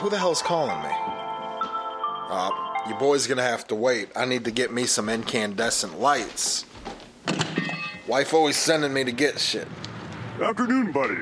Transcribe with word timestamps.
Who 0.00 0.08
the 0.08 0.16
hell's 0.16 0.40
calling 0.40 0.80
me? 0.82 0.88
Uh, 2.30 2.50
your 2.88 2.98
boy's 2.98 3.26
gonna 3.26 3.42
have 3.42 3.66
to 3.66 3.74
wait. 3.74 4.08
I 4.16 4.24
need 4.24 4.46
to 4.46 4.50
get 4.50 4.72
me 4.72 4.86
some 4.86 5.10
incandescent 5.10 6.00
lights. 6.00 6.64
Wife 8.08 8.32
always 8.32 8.56
sending 8.56 8.94
me 8.94 9.04
to 9.04 9.12
get 9.12 9.38
shit. 9.38 9.68
Afternoon, 10.40 10.90
buddy. 10.90 11.18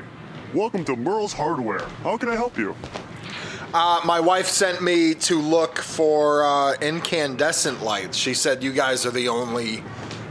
Welcome 0.53 0.85
to 0.85 0.95
Merle's 0.95 1.33
Hardware. 1.33 1.85
How 2.03 2.15
can 2.15 2.29
I 2.29 2.37
help 2.37 2.57
you? 2.57 2.73
Uh, 3.73 3.99
my 4.05 4.21
wife 4.21 4.47
sent 4.47 4.81
me 4.81 5.13
to 5.13 5.41
look 5.41 5.79
for 5.79 6.45
uh, 6.45 6.75
incandescent 6.79 7.83
lights. 7.83 8.17
She 8.17 8.33
said 8.33 8.63
you 8.63 8.71
guys 8.71 9.05
are 9.05 9.11
the 9.11 9.27
only 9.27 9.83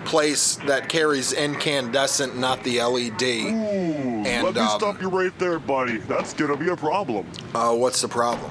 place 0.06 0.56
that 0.64 0.88
carries 0.88 1.34
incandescent, 1.34 2.34
not 2.34 2.64
the 2.64 2.80
LED. 2.80 3.22
Ooh, 3.22 4.07
Let 4.48 4.54
me 4.54 4.60
um, 4.62 4.80
stop 4.80 5.02
you 5.02 5.10
right 5.10 5.38
there, 5.38 5.58
buddy. 5.58 5.98
That's 5.98 6.32
gonna 6.32 6.56
be 6.56 6.70
a 6.70 6.76
problem. 6.76 7.26
Uh, 7.54 7.74
what's 7.74 8.00
the 8.00 8.08
problem? 8.08 8.50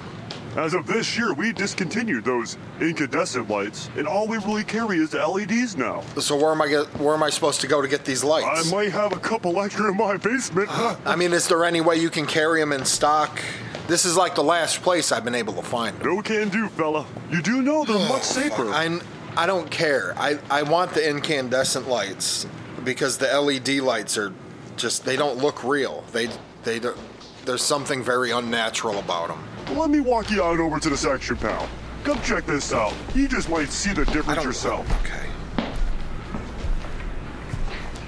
As 0.55 0.75
of 0.75 0.85
this 0.85 1.17
year, 1.17 1.33
we 1.33 1.51
discontinued 1.51 2.23
those 2.23 2.55
incandescent 2.79 3.49
lights, 3.49 3.89
and 3.97 4.07
all 4.07 4.27
we 4.27 4.37
really 4.37 4.63
carry 4.63 4.99
is 4.99 5.09
the 5.09 5.27
LEDs 5.27 5.75
now. 5.75 6.03
So 6.19 6.35
where 6.35 6.51
am 6.51 6.61
I 6.61 6.67
get, 6.67 6.85
where 6.99 7.15
am 7.15 7.23
I 7.23 7.31
supposed 7.31 7.61
to 7.61 7.67
go 7.67 7.81
to 7.81 7.87
get 7.87 8.05
these 8.05 8.23
lights? 8.23 8.67
I 8.67 8.75
might 8.75 8.91
have 8.91 9.11
a 9.11 9.19
couple 9.19 9.59
extra 9.59 9.89
in 9.89 9.97
my 9.97 10.17
basement. 10.17 10.69
I 11.05 11.15
mean, 11.15 11.33
is 11.33 11.47
there 11.47 11.65
any 11.65 11.81
way 11.81 11.97
you 11.97 12.11
can 12.11 12.27
carry 12.27 12.59
them 12.59 12.71
in 12.71 12.85
stock? 12.85 13.41
This 13.87 14.05
is 14.05 14.15
like 14.15 14.35
the 14.35 14.43
last 14.43 14.83
place 14.83 15.11
I've 15.11 15.23
been 15.23 15.35
able 15.35 15.53
to 15.53 15.63
find 15.63 15.97
them. 15.97 16.15
no 16.15 16.21
can 16.21 16.49
do, 16.49 16.67
fella. 16.69 17.07
You 17.31 17.41
do 17.41 17.63
know 17.63 17.85
they're 17.85 18.07
much 18.07 18.23
safer. 18.23 18.69
I, 18.69 18.99
I 19.35 19.47
don't 19.47 19.69
care. 19.71 20.13
I, 20.17 20.37
I 20.51 20.61
want 20.61 20.91
the 20.93 21.07
incandescent 21.07 21.87
lights 21.87 22.45
because 22.83 23.17
the 23.17 23.27
LED 23.27 23.79
lights 23.83 24.15
are 24.17 24.33
just 24.77 25.05
they 25.05 25.15
don't 25.15 25.37
look 25.37 25.63
real. 25.63 26.03
They 26.11 26.29
they 26.63 26.79
don't, 26.79 26.97
there's 27.45 27.63
something 27.63 28.03
very 28.03 28.31
unnatural 28.31 28.99
about 28.99 29.29
them. 29.29 29.77
Let 29.77 29.89
me 29.89 29.99
walk 29.99 30.31
you 30.31 30.43
out 30.43 30.59
over 30.59 30.79
to 30.79 30.89
the 30.89 30.97
section, 30.97 31.37
pal. 31.37 31.67
Come 32.03 32.21
check 32.21 32.45
this 32.45 32.71
out. 32.73 32.93
You 33.15 33.27
just 33.27 33.49
might 33.49 33.69
see 33.69 33.93
the 33.93 34.05
difference 34.05 34.43
yourself. 34.43 34.89
Okay. 35.01 35.27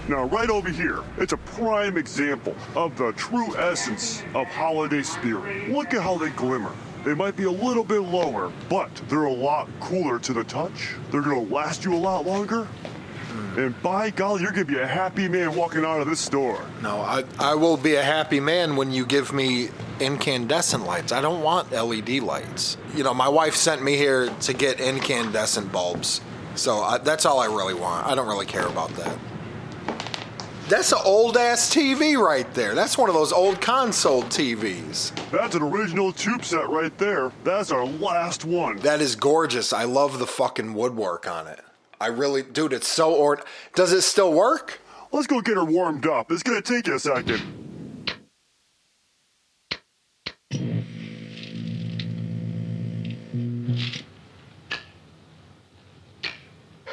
Now, 0.08 0.24
right 0.24 0.50
over 0.50 0.70
here, 0.70 1.04
it's 1.18 1.34
a 1.34 1.38
prime 1.38 1.96
example 1.96 2.56
of 2.76 2.98
the 2.98 3.12
true 3.12 3.56
essence 3.58 4.24
of 4.34 4.48
holiday 4.48 5.04
spirit. 5.04 5.70
Look 5.70 5.94
at 5.94 6.02
how 6.02 6.18
they 6.18 6.30
glimmer. 6.32 6.72
They 7.06 7.14
might 7.14 7.36
be 7.36 7.44
a 7.44 7.52
little 7.52 7.84
bit 7.84 8.00
lower, 8.00 8.52
but 8.70 8.90
they're 9.08 9.26
a 9.26 9.34
lot 9.34 9.70
cooler 9.80 10.18
to 10.20 10.34
the 10.34 10.44
touch. 10.46 10.96
They're 11.12 11.22
gonna 11.22 11.42
last 11.42 11.86
you 11.86 11.94
a 11.94 11.98
lot 11.98 12.26
longer. 12.26 12.68
And 13.60 13.84
by 13.84 14.10
golly, 14.10 14.42
you're 14.42 14.52
gonna 14.52 14.64
be 14.64 14.80
a 14.80 14.88
happy 14.88 15.28
man 15.28 15.54
walking 15.54 15.84
out 15.84 16.00
of 16.00 16.08
this 16.08 16.22
store. 16.22 16.66
No, 16.82 17.02
I 17.02 17.26
I 17.38 17.56
will 17.56 17.76
be 17.76 17.96
a 17.96 18.02
happy 18.02 18.40
man 18.40 18.78
when 18.78 18.90
you 18.90 19.06
give 19.06 19.34
me 19.34 19.68
incandescent 20.00 20.86
lights. 20.86 21.12
I 21.12 21.20
don't 21.20 21.44
want 21.44 21.70
LED 21.74 22.22
lights. 22.22 22.78
You 22.96 23.04
know, 23.04 23.14
my 23.14 23.28
wife 23.28 23.56
sent 23.56 23.84
me 23.84 23.98
here 23.98 24.30
to 24.30 24.54
get 24.54 24.80
incandescent 24.80 25.74
bulbs. 25.74 26.22
So 26.56 26.78
I, 26.78 27.00
that's 27.00 27.26
all 27.26 27.42
I 27.42 27.48
really 27.48 27.74
want. 27.74 28.08
I 28.08 28.16
don't 28.16 28.30
really 28.30 28.46
care 28.46 28.66
about 28.66 28.92
that. 28.96 29.18
That's 30.70 30.94
an 30.94 31.00
old 31.04 31.36
ass 31.36 31.70
TV 31.70 32.16
right 32.18 32.52
there. 32.54 32.76
That's 32.76 32.98
one 32.98 33.10
of 33.10 33.16
those 33.16 33.34
old 33.34 33.60
console 33.60 34.24
TVs. 34.24 35.12
That's 35.32 35.56
an 35.56 35.64
original 35.64 36.14
tube 36.14 36.46
set 36.46 36.70
right 36.70 36.98
there. 36.98 37.34
That's 37.44 37.72
our 37.74 37.86
last 37.86 38.46
one. 38.46 38.78
That 38.78 39.02
is 39.02 39.18
gorgeous. 39.18 39.74
I 39.74 39.84
love 39.84 40.18
the 40.18 40.28
fucking 40.28 40.74
woodwork 40.76 41.28
on 41.30 41.48
it. 41.48 41.60
I 42.02 42.08
really, 42.08 42.44
dude, 42.44 42.72
it's 42.72 42.88
so 42.88 43.14
or. 43.14 43.40
Does 43.76 43.92
it 43.92 44.02
still 44.02 44.32
work? 44.32 44.80
Let's 45.12 45.28
go 45.28 45.42
get 45.42 45.56
her 45.56 45.66
warmed 45.66 46.08
up. 46.08 46.32
It's 46.32 46.44
gonna 46.44 46.62
take 46.62 46.88
you 46.88 46.96
a 46.96 47.00
second. 47.00 47.42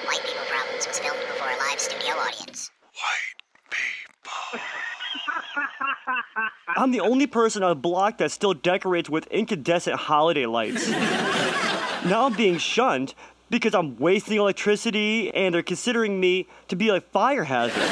White 0.04 0.24
People 0.24 0.44
Problems 0.48 0.88
was 0.88 0.98
filmed 0.98 1.20
before 1.20 1.50
a 1.50 1.56
live 1.56 1.78
studio 1.78 2.14
audience. 2.14 2.72
White 2.94 3.36
people 3.70 4.60
I'm 6.76 6.90
the 6.90 7.00
only 7.00 7.28
person 7.28 7.62
on 7.62 7.70
the 7.70 7.76
block 7.76 8.18
that 8.18 8.32
still 8.32 8.54
decorates 8.54 9.08
with 9.08 9.28
incandescent 9.28 10.00
holiday 10.00 10.46
lights. 10.46 10.90
now 10.90 12.26
I'm 12.26 12.34
being 12.34 12.58
shunned 12.58 13.14
because 13.50 13.74
I'm 13.74 13.96
wasting 13.96 14.38
electricity 14.38 15.32
and 15.34 15.54
they're 15.54 15.62
considering 15.62 16.18
me 16.18 16.48
to 16.68 16.76
be 16.76 16.88
a 16.88 17.00
fire 17.00 17.44
hazard. 17.44 17.82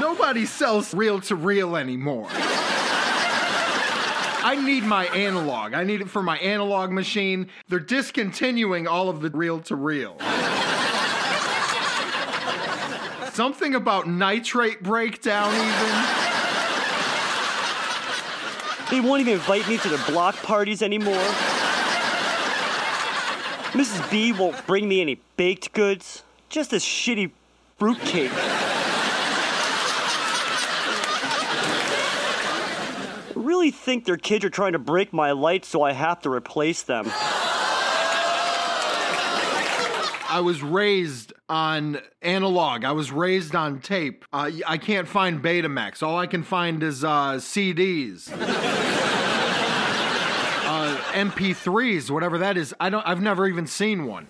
Nobody 0.00 0.46
sells 0.46 0.94
reel 0.94 1.20
to 1.22 1.36
reel 1.36 1.76
anymore. 1.76 2.28
I 4.44 4.56
need 4.56 4.82
my 4.82 5.04
analog. 5.06 5.74
I 5.74 5.84
need 5.84 6.00
it 6.00 6.10
for 6.10 6.22
my 6.22 6.36
analog 6.38 6.90
machine. 6.90 7.48
They're 7.68 7.78
discontinuing 7.78 8.88
all 8.88 9.08
of 9.08 9.20
the 9.20 9.30
reel 9.30 9.60
to 9.60 9.76
reel. 9.76 10.18
Something 13.32 13.74
about 13.74 14.08
nitrate 14.08 14.82
breakdown, 14.82 15.54
even. 15.54 16.32
They 18.90 19.00
won't 19.00 19.20
even 19.20 19.34
invite 19.34 19.66
me 19.68 19.78
to 19.78 19.88
their 19.88 20.04
block 20.06 20.36
parties 20.42 20.82
anymore. 20.82 21.24
Mrs. 23.72 24.10
B 24.10 24.32
won't 24.32 24.66
bring 24.66 24.86
me 24.86 25.00
any 25.00 25.20
baked 25.38 25.72
goods, 25.72 26.22
just 26.50 26.72
a 26.74 26.76
shitty 26.76 27.30
fruitcake. 27.78 28.30
I 33.30 33.32
really 33.34 33.70
think 33.70 34.04
their 34.04 34.18
kids 34.18 34.44
are 34.44 34.50
trying 34.50 34.72
to 34.72 34.78
break 34.78 35.14
my 35.14 35.32
lights 35.32 35.68
so 35.68 35.82
I 35.82 35.92
have 35.92 36.20
to 36.20 36.30
replace 36.30 36.82
them. 36.82 37.10
I 40.32 40.40
was 40.40 40.62
raised 40.62 41.32
on 41.48 41.98
analog. 42.22 42.84
I 42.84 42.92
was 42.92 43.10
raised 43.10 43.54
on 43.54 43.80
tape. 43.80 44.24
Uh, 44.32 44.50
I 44.66 44.78
can't 44.78 45.06
find 45.08 45.42
Betamax. 45.42 46.02
All 46.02 46.18
I 46.18 46.26
can 46.26 46.42
find 46.42 46.82
is 46.82 47.04
uh, 47.04 47.34
CDs, 47.34 48.30
MP3s, 51.12 52.10
whatever 52.10 52.38
that 52.38 52.56
is. 52.56 52.74
I 52.80 52.90
don't. 52.90 53.06
I've 53.06 53.20
never 53.20 53.46
even 53.46 53.66
seen 53.66 54.06
one. 54.06 54.26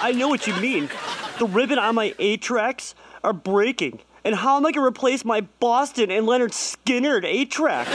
I 0.00 0.12
know 0.16 0.28
what 0.28 0.46
you 0.46 0.54
mean. 0.56 0.90
The 1.38 1.46
ribbon 1.46 1.78
on 1.78 1.94
my 1.94 2.14
8 2.18 2.42
tracks 2.42 2.94
are 3.22 3.32
breaking. 3.32 4.00
And 4.24 4.34
how 4.34 4.56
am 4.56 4.66
I 4.66 4.72
gonna 4.72 4.86
replace 4.86 5.24
my 5.24 5.40
Boston 5.40 6.10
and 6.10 6.26
Lynyrd 6.26 6.52
Skynyrd 6.52 7.24
8 7.24 7.50
tracks? 7.50 7.90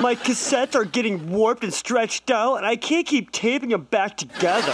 My 0.00 0.14
cassettes 0.14 0.74
are 0.74 0.84
getting 0.84 1.30
warped 1.30 1.64
and 1.64 1.72
stretched 1.72 2.30
out, 2.30 2.56
and 2.56 2.66
I 2.66 2.76
can't 2.76 3.06
keep 3.06 3.32
taping 3.32 3.70
them 3.70 3.84
back 3.84 4.18
together. 4.18 4.72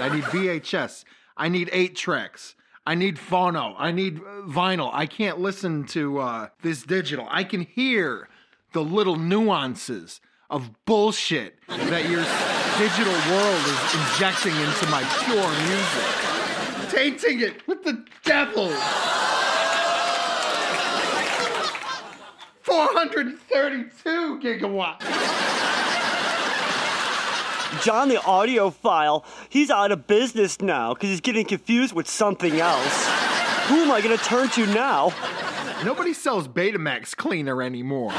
I 0.00 0.10
need 0.12 0.24
VHS. 0.24 1.04
I 1.36 1.48
need 1.48 1.70
eight 1.72 1.94
tracks. 1.94 2.54
I 2.90 2.96
need 2.96 3.18
phono. 3.18 3.76
I 3.78 3.92
need 3.92 4.18
uh, 4.18 4.42
vinyl. 4.48 4.90
I 4.92 5.06
can't 5.06 5.38
listen 5.38 5.84
to 5.94 6.18
uh, 6.18 6.48
this 6.62 6.82
digital. 6.82 7.24
I 7.30 7.44
can 7.44 7.60
hear 7.60 8.28
the 8.72 8.82
little 8.82 9.14
nuances 9.14 10.20
of 10.50 10.72
bullshit 10.86 11.56
that 11.68 12.10
your 12.10 12.24
digital 12.78 13.12
world 13.30 13.62
is 13.64 13.94
injecting 13.94 14.56
into 14.56 14.88
my 14.88 15.04
pure 15.22 15.50
music, 15.70 16.90
tainting 16.90 17.40
it 17.42 17.64
with 17.68 17.84
the 17.84 18.04
devil. 18.24 18.70
432 22.62 24.40
gigawatts. 24.40 25.59
John 27.82 28.08
the 28.08 28.16
audiophile, 28.16 29.24
he's 29.48 29.70
out 29.70 29.92
of 29.92 30.06
business 30.06 30.60
now 30.60 30.92
because 30.94 31.10
he's 31.10 31.20
getting 31.20 31.46
confused 31.46 31.94
with 31.94 32.08
something 32.08 32.60
else. 32.60 33.06
Who 33.68 33.76
am 33.76 33.90
I 33.90 34.00
gonna 34.02 34.16
turn 34.18 34.48
to 34.50 34.66
now? 34.66 35.12
Nobody 35.84 36.12
sells 36.12 36.46
Betamax 36.46 37.16
cleaner 37.16 37.62
anymore. 37.62 38.12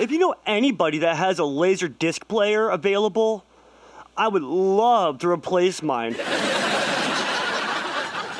If 0.00 0.10
you 0.10 0.18
know 0.18 0.34
anybody 0.44 0.98
that 0.98 1.16
has 1.16 1.38
a 1.38 1.44
laser 1.44 1.88
disc 1.88 2.26
player 2.28 2.68
available, 2.68 3.44
I 4.16 4.28
would 4.28 4.42
love 4.42 5.18
to 5.18 5.28
replace 5.28 5.82
mine. 5.82 6.16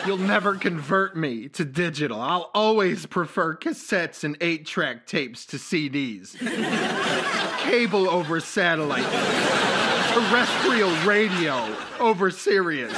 You'll 0.06 0.18
never 0.18 0.54
convert 0.54 1.16
me 1.16 1.48
to 1.48 1.64
digital. 1.64 2.20
I'll 2.20 2.50
always 2.54 3.06
prefer 3.06 3.56
cassettes 3.56 4.22
and 4.22 4.36
eight 4.40 4.64
track 4.64 5.06
tapes 5.06 5.44
to 5.46 5.56
CDs. 5.56 6.36
Cable 7.58 8.08
over 8.08 8.38
satellite. 8.38 9.04
Terrestrial 10.12 10.90
radio 11.04 11.76
over 11.98 12.30
Sirius. 12.30 12.92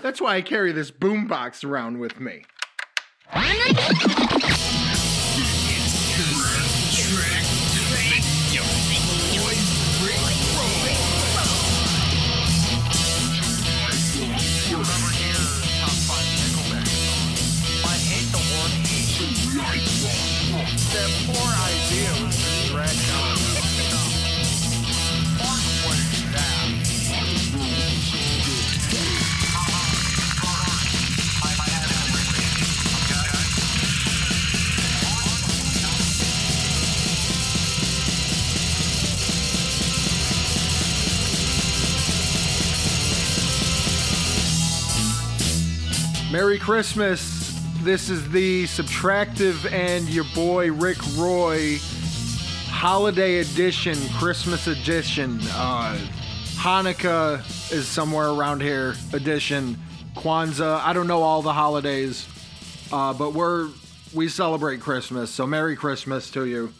That's 0.00 0.20
why 0.20 0.36
I 0.36 0.42
carry 0.42 0.70
this 0.70 0.92
boombox 0.92 1.64
around 1.64 1.98
with 1.98 2.20
me. 2.20 2.44
Merry 46.48 46.58
Christmas. 46.58 47.60
This 47.82 48.08
is 48.08 48.30
the 48.30 48.64
Subtractive 48.64 49.70
and 49.70 50.08
your 50.08 50.24
boy 50.34 50.72
Rick 50.72 50.96
Roy 51.14 51.76
Holiday 52.70 53.40
Edition, 53.40 53.94
Christmas 54.18 54.66
Edition. 54.66 55.40
Uh, 55.50 55.98
Hanukkah 56.54 57.40
is 57.70 57.86
somewhere 57.86 58.28
around 58.30 58.62
here. 58.62 58.94
Edition. 59.12 59.76
Kwanzaa. 60.16 60.80
I 60.82 60.94
don't 60.94 61.06
know 61.06 61.20
all 61.20 61.42
the 61.42 61.52
holidays, 61.52 62.26
uh, 62.92 63.12
but 63.12 63.34
we're 63.34 63.68
we 64.14 64.28
celebrate 64.28 64.80
Christmas. 64.80 65.30
So 65.30 65.46
Merry 65.46 65.76
Christmas 65.76 66.30
to 66.30 66.46
you. 66.46 66.72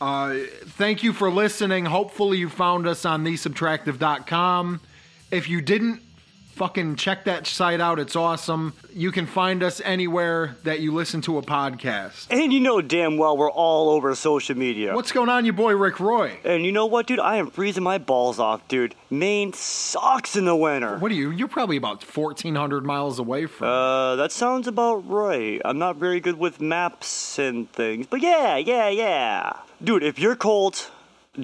Uh, 0.00 0.36
thank 0.68 1.02
you 1.02 1.12
for 1.12 1.30
listening. 1.30 1.84
Hopefully 1.84 2.38
you 2.38 2.48
found 2.48 2.86
us 2.86 3.04
on 3.04 3.24
thesubtractive.com. 3.26 4.80
If 5.30 5.50
you 5.50 5.60
didn't, 5.60 6.00
fucking 6.60 6.94
check 6.94 7.24
that 7.24 7.46
site 7.46 7.80
out. 7.80 7.98
It's 7.98 8.14
awesome. 8.14 8.74
You 8.92 9.12
can 9.12 9.24
find 9.24 9.62
us 9.62 9.80
anywhere 9.82 10.58
that 10.64 10.80
you 10.80 10.92
listen 10.92 11.22
to 11.22 11.38
a 11.38 11.42
podcast. 11.42 12.26
And 12.28 12.52
you 12.52 12.60
know 12.60 12.82
damn 12.82 13.16
well 13.16 13.34
we're 13.34 13.50
all 13.50 13.88
over 13.88 14.14
social 14.14 14.54
media. 14.54 14.94
What's 14.94 15.10
going 15.10 15.30
on, 15.30 15.46
your 15.46 15.54
boy 15.54 15.74
Rick 15.74 16.00
Roy? 16.00 16.38
And 16.44 16.66
you 16.66 16.70
know 16.70 16.84
what, 16.84 17.06
dude? 17.06 17.18
I 17.18 17.36
am 17.36 17.50
freezing 17.50 17.82
my 17.82 17.96
balls 17.96 18.38
off, 18.38 18.68
dude. 18.68 18.94
Maine 19.08 19.54
sucks 19.54 20.36
in 20.36 20.44
the 20.44 20.54
winter. 20.54 20.98
What 20.98 21.10
are 21.10 21.14
you? 21.14 21.30
You're 21.30 21.48
probably 21.48 21.78
about 21.78 22.04
1,400 22.04 22.84
miles 22.84 23.18
away 23.18 23.46
from. 23.46 23.66
Uh, 23.66 24.16
that 24.16 24.30
sounds 24.30 24.68
about 24.68 25.08
right. 25.08 25.62
I'm 25.64 25.78
not 25.78 25.96
very 25.96 26.20
good 26.20 26.38
with 26.38 26.60
maps 26.60 27.38
and 27.38 27.72
things, 27.72 28.06
but 28.06 28.20
yeah, 28.20 28.58
yeah, 28.58 28.90
yeah. 28.90 29.52
Dude, 29.82 30.02
if 30.02 30.18
you're 30.18 30.36
cold 30.36 30.90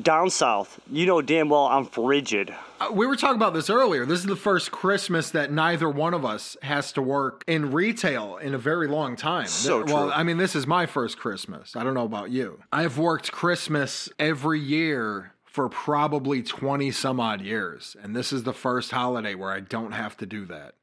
down 0.03 0.31
south, 0.31 0.81
you 0.91 1.07
know 1.07 1.21
damn 1.23 1.49
well 1.49 1.67
I'm 1.67 1.85
frigid. 1.87 2.55
Uh, 2.81 2.89
we 2.93 3.07
were 3.07 3.17
talking 3.17 3.37
about 3.37 3.55
this 3.55 3.71
earlier. 3.71 4.05
This 4.05 4.19
is 4.21 4.27
the 4.27 4.37
first 4.37 4.71
Christmas 4.71 5.31
that 5.31 5.51
neither 5.51 5.89
one 5.89 6.13
of 6.15 6.25
us 6.25 6.57
has 6.63 6.93
to 6.93 7.03
work 7.03 7.43
in 7.47 7.73
retail 7.73 8.37
in 8.37 8.55
a 8.55 8.59
very 8.59 8.87
long 8.87 9.17
time. 9.17 9.47
So 9.47 9.83
Th- 9.83 9.95
Well. 9.95 10.13
I 10.15 10.23
mean, 10.23 10.37
this 10.37 10.55
is 10.55 10.67
my 10.67 10.87
first 10.87 11.19
Christmas. 11.19 11.75
I 11.75 11.85
don't 11.85 11.95
know 11.95 12.05
about 12.05 12.31
you. 12.31 12.61
I've 12.73 12.99
worked 12.99 13.33
Christmas 13.33 14.09
every 14.19 14.61
year 14.61 15.33
for 15.45 15.71
probably 15.71 16.43
20 16.43 16.91
some 16.91 17.19
odd 17.19 17.41
years. 17.41 17.97
And 18.03 18.15
this 18.15 18.31
is 18.31 18.43
the 18.43 18.53
first 18.53 18.91
holiday 18.91 19.35
where 19.35 19.51
I 19.51 19.61
don't 19.61 19.93
have 19.93 20.17
to 20.19 20.27
do 20.27 20.45
that. 20.47 20.75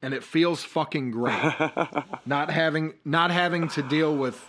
And 0.00 0.14
it 0.14 0.24
feels 0.24 0.64
fucking 0.64 1.10
great. 1.10 1.52
not 2.26 2.50
having 2.50 2.94
not 3.04 3.30
having 3.30 3.68
to 3.68 3.82
deal 3.82 4.16
with 4.16 4.42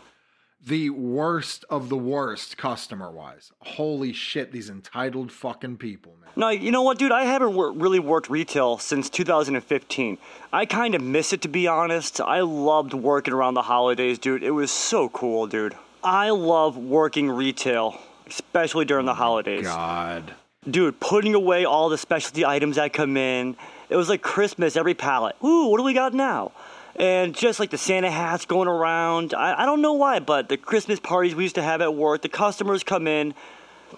the 0.66 0.90
worst 0.92 1.66
of 1.70 1.90
the 1.90 1.98
worst 1.98 2.58
customer 2.58 3.12
wise. 3.12 3.52
Holy 3.60 4.14
shit, 4.14 4.52
these 4.52 4.70
entitled 4.70 5.32
fucking 5.32 5.78
people, 5.78 6.16
man. 6.22 6.30
No, 6.36 6.50
you 6.50 6.72
know 6.72 6.82
what, 6.82 6.98
dude? 6.98 7.12
I 7.12 7.26
haven't 7.26 7.54
wor- 7.54 7.74
really 7.74 8.00
worked 8.00 8.30
retail 8.30 8.78
since 8.78 9.10
2015. 9.10 10.18
I 10.54 10.66
kind 10.66 10.96
of 10.96 11.02
miss 11.02 11.34
it, 11.34 11.42
to 11.42 11.48
be 11.48 11.68
honest. 11.68 12.22
I 12.22 12.42
loved 12.42 12.94
working 12.94 13.34
around 13.34 13.56
the 13.56 13.64
holidays, 13.64 14.18
dude. 14.18 14.44
It 14.44 14.52
was 14.52 14.72
so 14.72 15.10
cool, 15.10 15.48
dude. 15.48 15.76
I 16.04 16.30
love 16.30 16.78
working 16.78 17.30
retail, 17.30 18.00
especially 18.28 18.86
during 18.86 19.06
the 19.06 19.12
oh 19.12 19.16
holidays. 19.16 19.66
God. 19.66 20.34
Dude, 20.70 21.00
putting 21.02 21.36
away 21.36 21.66
all 21.66 21.90
the 21.90 21.98
specialty 21.98 22.46
items 22.46 22.78
that 22.78 22.94
come 22.94 23.18
in. 23.18 23.58
It 23.90 23.98
was 23.98 24.08
like 24.08 24.22
Christmas 24.22 24.78
every 24.78 24.94
pallet. 24.94 25.36
Ooh, 25.44 25.68
what 25.68 25.78
do 25.78 25.84
we 25.84 25.94
got 25.94 26.14
now? 26.14 26.54
And 26.96 27.34
just 27.36 27.60
like 27.60 27.72
the 27.72 27.78
Santa 27.78 28.12
hats 28.12 28.46
going 28.46 28.68
around. 28.68 29.34
I, 29.34 29.64
I 29.64 29.66
don't 29.66 29.82
know 29.82 29.94
why, 29.94 30.20
but 30.20 30.50
the 30.50 30.58
Christmas 30.58 31.00
parties 31.00 31.34
we 31.34 31.44
used 31.44 31.56
to 31.56 31.64
have 31.64 31.82
at 31.82 31.96
work, 31.96 32.22
the 32.22 32.30
customers 32.30 32.84
come 32.84 33.08
in. 33.08 33.34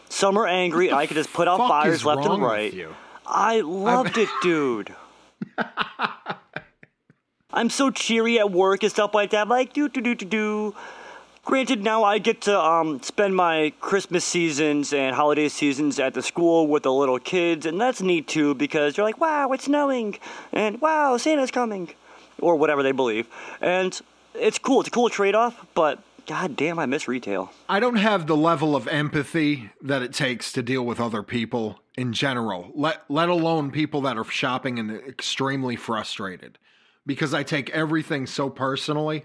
Some 0.10 0.38
are 0.38 0.48
angry. 0.48 0.92
I 0.92 1.08
could 1.08 1.16
just 1.16 1.34
put 1.34 1.48
out 1.48 1.58
fires 1.58 2.06
left 2.06 2.26
and 2.26 2.42
right. 2.42 2.74
I 3.26 3.62
loved 3.62 4.18
it, 4.18 4.30
dude. 4.42 4.94
I'm 7.52 7.70
so 7.70 7.90
cheery 7.90 8.38
at 8.40 8.52
work 8.52 8.84
and 8.84 8.92
stuff 8.92 9.14
like 9.14 9.32
that. 9.32 9.48
Like, 9.48 9.74
do, 9.74 9.88
do, 9.88 10.02
do, 10.02 10.14
do, 10.16 10.26
do. 10.26 10.76
Granted, 11.46 11.84
now 11.84 12.04
I 12.04 12.18
get 12.18 12.42
to 12.42 12.60
um, 12.60 13.02
spend 13.04 13.36
my 13.36 13.72
Christmas 13.80 14.26
seasons 14.26 14.92
and 14.92 15.16
holiday 15.16 15.48
seasons 15.48 16.00
at 16.00 16.16
the 16.16 16.24
school 16.24 16.66
with 16.66 16.84
the 16.84 16.92
little 16.92 17.20
kids, 17.20 17.68
and 17.68 17.80
that's 17.80 18.02
neat 18.02 18.28
too 18.28 18.56
because 18.56 18.98
you're 18.98 19.06
like, 19.06 19.22
wow, 19.22 19.52
it's 19.52 19.66
snowing, 19.66 20.18
and 20.52 20.82
wow, 20.82 21.18
Santa's 21.18 21.52
coming, 21.52 21.90
or 22.40 22.56
whatever 22.56 22.84
they 22.84 22.92
believe. 22.92 23.28
And 23.62 24.00
it's 24.34 24.58
cool. 24.60 24.80
It's 24.82 24.88
a 24.90 24.92
cool 24.92 25.10
trade 25.10 25.36
off, 25.36 25.66
but 25.74 26.00
god 26.28 26.56
damn, 26.56 26.80
I 26.80 26.86
miss 26.86 27.08
retail. 27.08 27.52
I 27.70 27.80
don't 27.80 27.96
have 27.98 28.28
the 28.28 28.36
level 28.38 28.76
of 28.76 28.88
empathy 28.88 29.70
that 29.82 30.02
it 30.02 30.14
takes 30.14 30.52
to 30.54 30.62
deal 30.64 30.86
with 30.86 31.00
other 31.00 31.24
people 31.24 31.80
in 31.98 32.12
general, 32.12 32.72
let 32.76 33.04
let 33.10 33.30
alone 33.30 33.72
people 33.72 34.02
that 34.02 34.18
are 34.18 34.26
shopping 34.26 34.80
and 34.80 34.92
extremely 34.92 35.76
frustrated 35.78 36.58
because 37.06 37.34
I 37.34 37.44
take 37.44 37.70
everything 37.70 38.26
so 38.28 38.50
personally. 38.50 39.24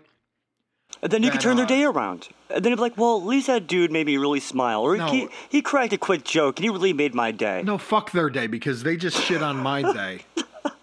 And 1.03 1.11
then 1.11 1.23
you 1.23 1.31
could 1.31 1.41
That, 1.41 1.45
turn 1.45 1.57
their 1.57 1.65
uh, 1.65 1.69
day 1.69 1.85
around. 1.85 2.29
And 2.51 2.65
then 2.65 2.71
you'd 2.71 2.77
be 2.77 2.83
like, 2.83 2.97
well, 2.99 3.17
at 3.19 3.25
least 3.25 3.47
that 3.47 3.67
dude 3.67 3.91
made 3.91 4.07
me 4.07 4.17
really 4.19 4.41
smile. 4.41 4.83
Or 4.83 4.97
No. 4.97 5.07
he, 5.11 5.29
he 5.49 5.63
cracked 5.63 5.93
a 5.95 5.99
quick 5.99 6.25
joke 6.25 6.59
and 6.59 6.65
he 6.65 6.69
really 6.69 6.93
made 6.93 7.15
my 7.15 7.31
day. 7.31 7.63
No, 7.65 7.79
fuck 7.79 8.11
their 8.13 8.29
day 8.29 8.47
because 8.49 8.83
they 8.83 8.97
just 8.97 9.17
shit 9.23 9.43
on 9.43 9.57
my 9.57 9.81
day. 9.95 10.21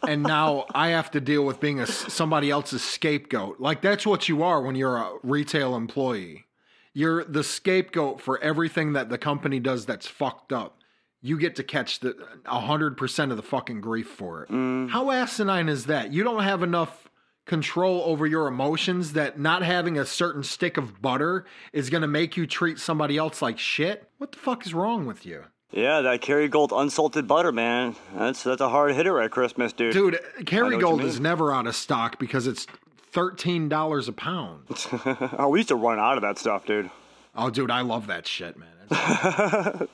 And 0.08 0.24
now 0.24 0.66
I 0.74 0.90
have 0.90 1.12
to 1.12 1.22
deal 1.22 1.46
with 1.46 1.60
being 1.60 1.80
a 1.80 1.88
somebody 1.88 2.50
else's 2.50 2.84
scapegoat. 2.84 3.60
Like 3.60 3.82
that's 3.82 4.06
what 4.06 4.30
you 4.30 4.44
are 4.44 4.62
when 4.62 4.76
you're 4.76 4.98
a 4.98 5.18
retail 5.24 5.76
employee. 5.76 6.46
You're 6.94 7.24
the 7.26 7.44
scapegoat 7.44 8.22
for 8.22 8.42
everything 8.42 8.94
that 8.94 9.10
the 9.10 9.18
company 9.18 9.60
does 9.60 9.86
that's 9.86 10.08
fucked 10.08 10.52
up. 10.52 10.80
You 11.22 11.38
get 11.38 11.56
to 11.58 11.64
catch 11.64 12.00
the 12.00 12.16
hundred 12.46 12.98
percent 12.98 13.32
of 13.32 13.38
the 13.38 13.44
fucking 13.44 13.82
grief 13.82 14.08
for 14.08 14.44
it. 14.44 14.50
Mm. 14.50 14.90
How 14.90 15.12
asinine 15.12 15.70
is 15.70 15.88
that? 15.88 16.14
You 16.14 16.24
don't 16.24 16.44
have 16.44 16.64
enough 16.64 17.10
control 17.46 18.04
over 18.06 18.28
your 18.28 18.48
emotions 18.48 19.14
that 19.14 19.40
not 19.40 19.64
having 19.64 19.98
a 19.98 20.06
certain 20.06 20.44
stick 20.44 20.78
of 20.78 21.02
butter 21.02 21.46
is 21.74 21.90
going 21.90 22.02
to 22.02 22.08
make 22.08 22.38
you 22.38 22.46
treat 22.46 22.78
somebody 22.78 23.18
else 23.18 23.42
like 23.42 23.58
shit. 23.58 24.10
What 24.18 24.34
the 24.34 24.38
fuck 24.38 24.66
is 24.66 24.74
wrong 24.74 25.06
with 25.06 25.26
you? 25.26 25.46
Yeah, 25.72 26.02
that 26.02 26.22
Kerrygold 26.22 26.70
unsalted 26.72 27.28
butter, 27.28 27.52
man. 27.52 27.96
That's 28.16 28.44
that's 28.44 28.62
a 28.62 28.70
hard 28.70 28.96
hitter 28.96 29.20
at 29.22 29.32
Christmas, 29.32 29.74
dude. 29.74 29.94
Dude, 29.94 30.20
Kerrygold 30.42 31.04
is 31.04 31.20
never 31.20 31.54
out 31.54 31.68
of 31.68 31.76
stock 31.76 32.18
because 32.20 32.48
it's 32.48 32.66
thirteen 33.12 33.68
dollars 33.70 34.08
a 34.08 34.14
pound. 34.14 34.64
Oh, 35.38 35.50
we 35.50 35.60
used 35.60 35.70
to 35.70 35.76
run 35.76 36.00
out 36.00 36.16
of 36.18 36.22
that 36.22 36.38
stuff, 36.38 36.66
dude. 36.66 36.90
Oh, 37.36 37.50
dude, 37.50 37.70
I 37.70 37.82
love 37.82 38.08
that 38.08 38.26
shit, 38.26 38.56
man. 38.58 38.68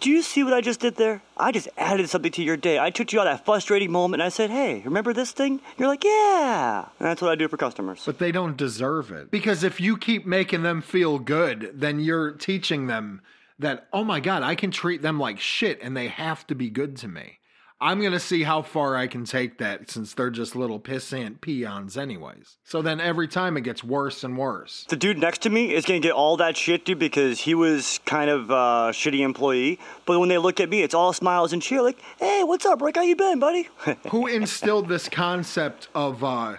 Do 0.00 0.10
you 0.10 0.22
see 0.22 0.44
what 0.44 0.54
I 0.54 0.60
just 0.60 0.78
did 0.78 0.94
there? 0.94 1.20
I 1.36 1.50
just 1.50 1.68
added 1.76 2.08
something 2.08 2.30
to 2.32 2.42
your 2.42 2.56
day. 2.56 2.78
I 2.78 2.90
took 2.90 3.12
you 3.12 3.18
out 3.20 3.24
that 3.24 3.44
frustrating 3.44 3.90
moment 3.90 4.22
and 4.22 4.26
I 4.26 4.28
said, 4.28 4.48
hey, 4.48 4.80
remember 4.84 5.12
this 5.12 5.32
thing? 5.32 5.60
You're 5.76 5.88
like, 5.88 6.04
yeah. 6.04 6.86
And 7.00 7.08
that's 7.08 7.20
what 7.20 7.32
I 7.32 7.34
do 7.34 7.48
for 7.48 7.56
customers. 7.56 8.02
but 8.06 8.20
they 8.20 8.30
don't 8.30 8.56
deserve 8.56 9.10
it 9.10 9.32
because 9.32 9.64
if 9.64 9.80
you 9.80 9.96
keep 9.96 10.24
making 10.24 10.62
them 10.62 10.80
feel 10.82 11.18
good, 11.18 11.72
then 11.74 11.98
you're 11.98 12.30
teaching 12.30 12.86
them 12.86 13.20
that 13.58 13.88
oh 13.92 14.04
my 14.04 14.20
god, 14.20 14.42
I 14.42 14.54
can 14.54 14.70
treat 14.70 15.02
them 15.02 15.18
like 15.18 15.38
shit 15.38 15.80
and 15.82 15.96
they 15.96 16.08
have 16.08 16.46
to 16.48 16.54
be 16.54 16.70
good 16.70 16.96
to 16.98 17.08
me. 17.08 17.38
I'm 17.80 18.02
gonna 18.02 18.18
see 18.18 18.42
how 18.42 18.62
far 18.62 18.96
I 18.96 19.06
can 19.06 19.24
take 19.24 19.58
that 19.58 19.88
since 19.88 20.12
they're 20.12 20.30
just 20.30 20.56
little 20.56 20.80
pissant 20.80 21.40
peons, 21.40 21.96
anyways. 21.96 22.56
So 22.64 22.82
then 22.82 23.00
every 23.00 23.28
time 23.28 23.56
it 23.56 23.60
gets 23.60 23.84
worse 23.84 24.24
and 24.24 24.36
worse. 24.36 24.84
The 24.88 24.96
dude 24.96 25.18
next 25.18 25.42
to 25.42 25.50
me 25.50 25.72
is 25.72 25.84
gonna 25.84 26.00
get 26.00 26.10
all 26.10 26.36
that 26.38 26.56
shit, 26.56 26.84
dude, 26.84 26.98
because 26.98 27.38
he 27.38 27.54
was 27.54 28.00
kind 28.04 28.30
of 28.30 28.50
a 28.50 28.90
shitty 28.92 29.20
employee. 29.20 29.78
But 30.06 30.18
when 30.18 30.28
they 30.28 30.38
look 30.38 30.58
at 30.58 30.68
me, 30.68 30.82
it's 30.82 30.94
all 30.94 31.12
smiles 31.12 31.52
and 31.52 31.62
cheer, 31.62 31.80
like, 31.80 32.00
hey, 32.18 32.42
what's 32.42 32.66
up, 32.66 32.82
Rick? 32.82 32.96
How 32.96 33.02
you 33.02 33.14
been, 33.14 33.38
buddy? 33.38 33.68
who 34.10 34.26
instilled 34.26 34.88
this 34.88 35.08
concept 35.08 35.86
of 35.94 36.24
uh, 36.24 36.56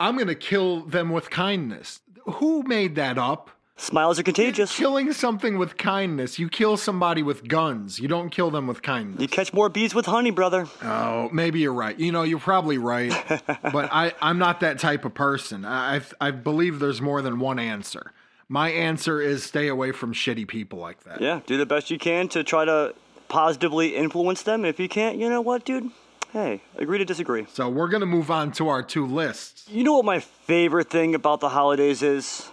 I'm 0.00 0.16
going 0.16 0.28
to 0.28 0.34
kill 0.34 0.82
them 0.82 1.10
with 1.10 1.30
kindness? 1.30 2.00
Who 2.24 2.62
made 2.62 2.94
that 2.96 3.18
up? 3.18 3.50
Smiles 3.78 4.18
are 4.18 4.24
contagious. 4.24 4.76
Killing 4.76 5.12
something 5.12 5.56
with 5.56 5.76
kindness. 5.76 6.38
You 6.38 6.48
kill 6.48 6.76
somebody 6.76 7.22
with 7.22 7.46
guns. 7.46 8.00
You 8.00 8.08
don't 8.08 8.28
kill 8.30 8.50
them 8.50 8.66
with 8.66 8.82
kindness. 8.82 9.22
You 9.22 9.28
catch 9.28 9.52
more 9.52 9.68
bees 9.68 9.94
with 9.94 10.06
honey, 10.06 10.32
brother. 10.32 10.66
Oh, 10.82 11.30
maybe 11.32 11.60
you're 11.60 11.72
right. 11.72 11.98
You 11.98 12.10
know, 12.10 12.24
you're 12.24 12.40
probably 12.40 12.76
right. 12.76 13.12
but 13.46 13.88
I, 13.92 14.12
I'm 14.20 14.38
not 14.38 14.60
that 14.60 14.80
type 14.80 15.04
of 15.04 15.14
person. 15.14 15.64
I, 15.64 15.96
I, 15.96 16.00
I 16.20 16.30
believe 16.32 16.80
there's 16.80 17.00
more 17.00 17.22
than 17.22 17.38
one 17.38 17.60
answer. 17.60 18.12
My 18.48 18.70
answer 18.70 19.20
is 19.20 19.44
stay 19.44 19.68
away 19.68 19.92
from 19.92 20.12
shitty 20.12 20.48
people 20.48 20.80
like 20.80 21.04
that. 21.04 21.20
Yeah, 21.20 21.40
do 21.46 21.56
the 21.56 21.66
best 21.66 21.90
you 21.90 21.98
can 21.98 22.28
to 22.28 22.42
try 22.42 22.64
to 22.64 22.94
positively 23.28 23.94
influence 23.94 24.42
them. 24.42 24.64
If 24.64 24.80
you 24.80 24.88
can't, 24.88 25.18
you 25.18 25.30
know 25.30 25.40
what, 25.40 25.64
dude? 25.64 25.90
Hey, 26.32 26.62
agree 26.76 26.98
to 26.98 27.04
disagree. 27.04 27.46
So 27.52 27.68
we're 27.68 27.88
going 27.88 28.00
to 28.00 28.06
move 28.06 28.30
on 28.30 28.52
to 28.52 28.68
our 28.68 28.82
two 28.82 29.06
lists. 29.06 29.66
You 29.70 29.84
know 29.84 29.94
what 29.94 30.04
my 30.04 30.18
favorite 30.18 30.90
thing 30.90 31.14
about 31.14 31.40
the 31.40 31.50
holidays 31.50 32.02
is? 32.02 32.50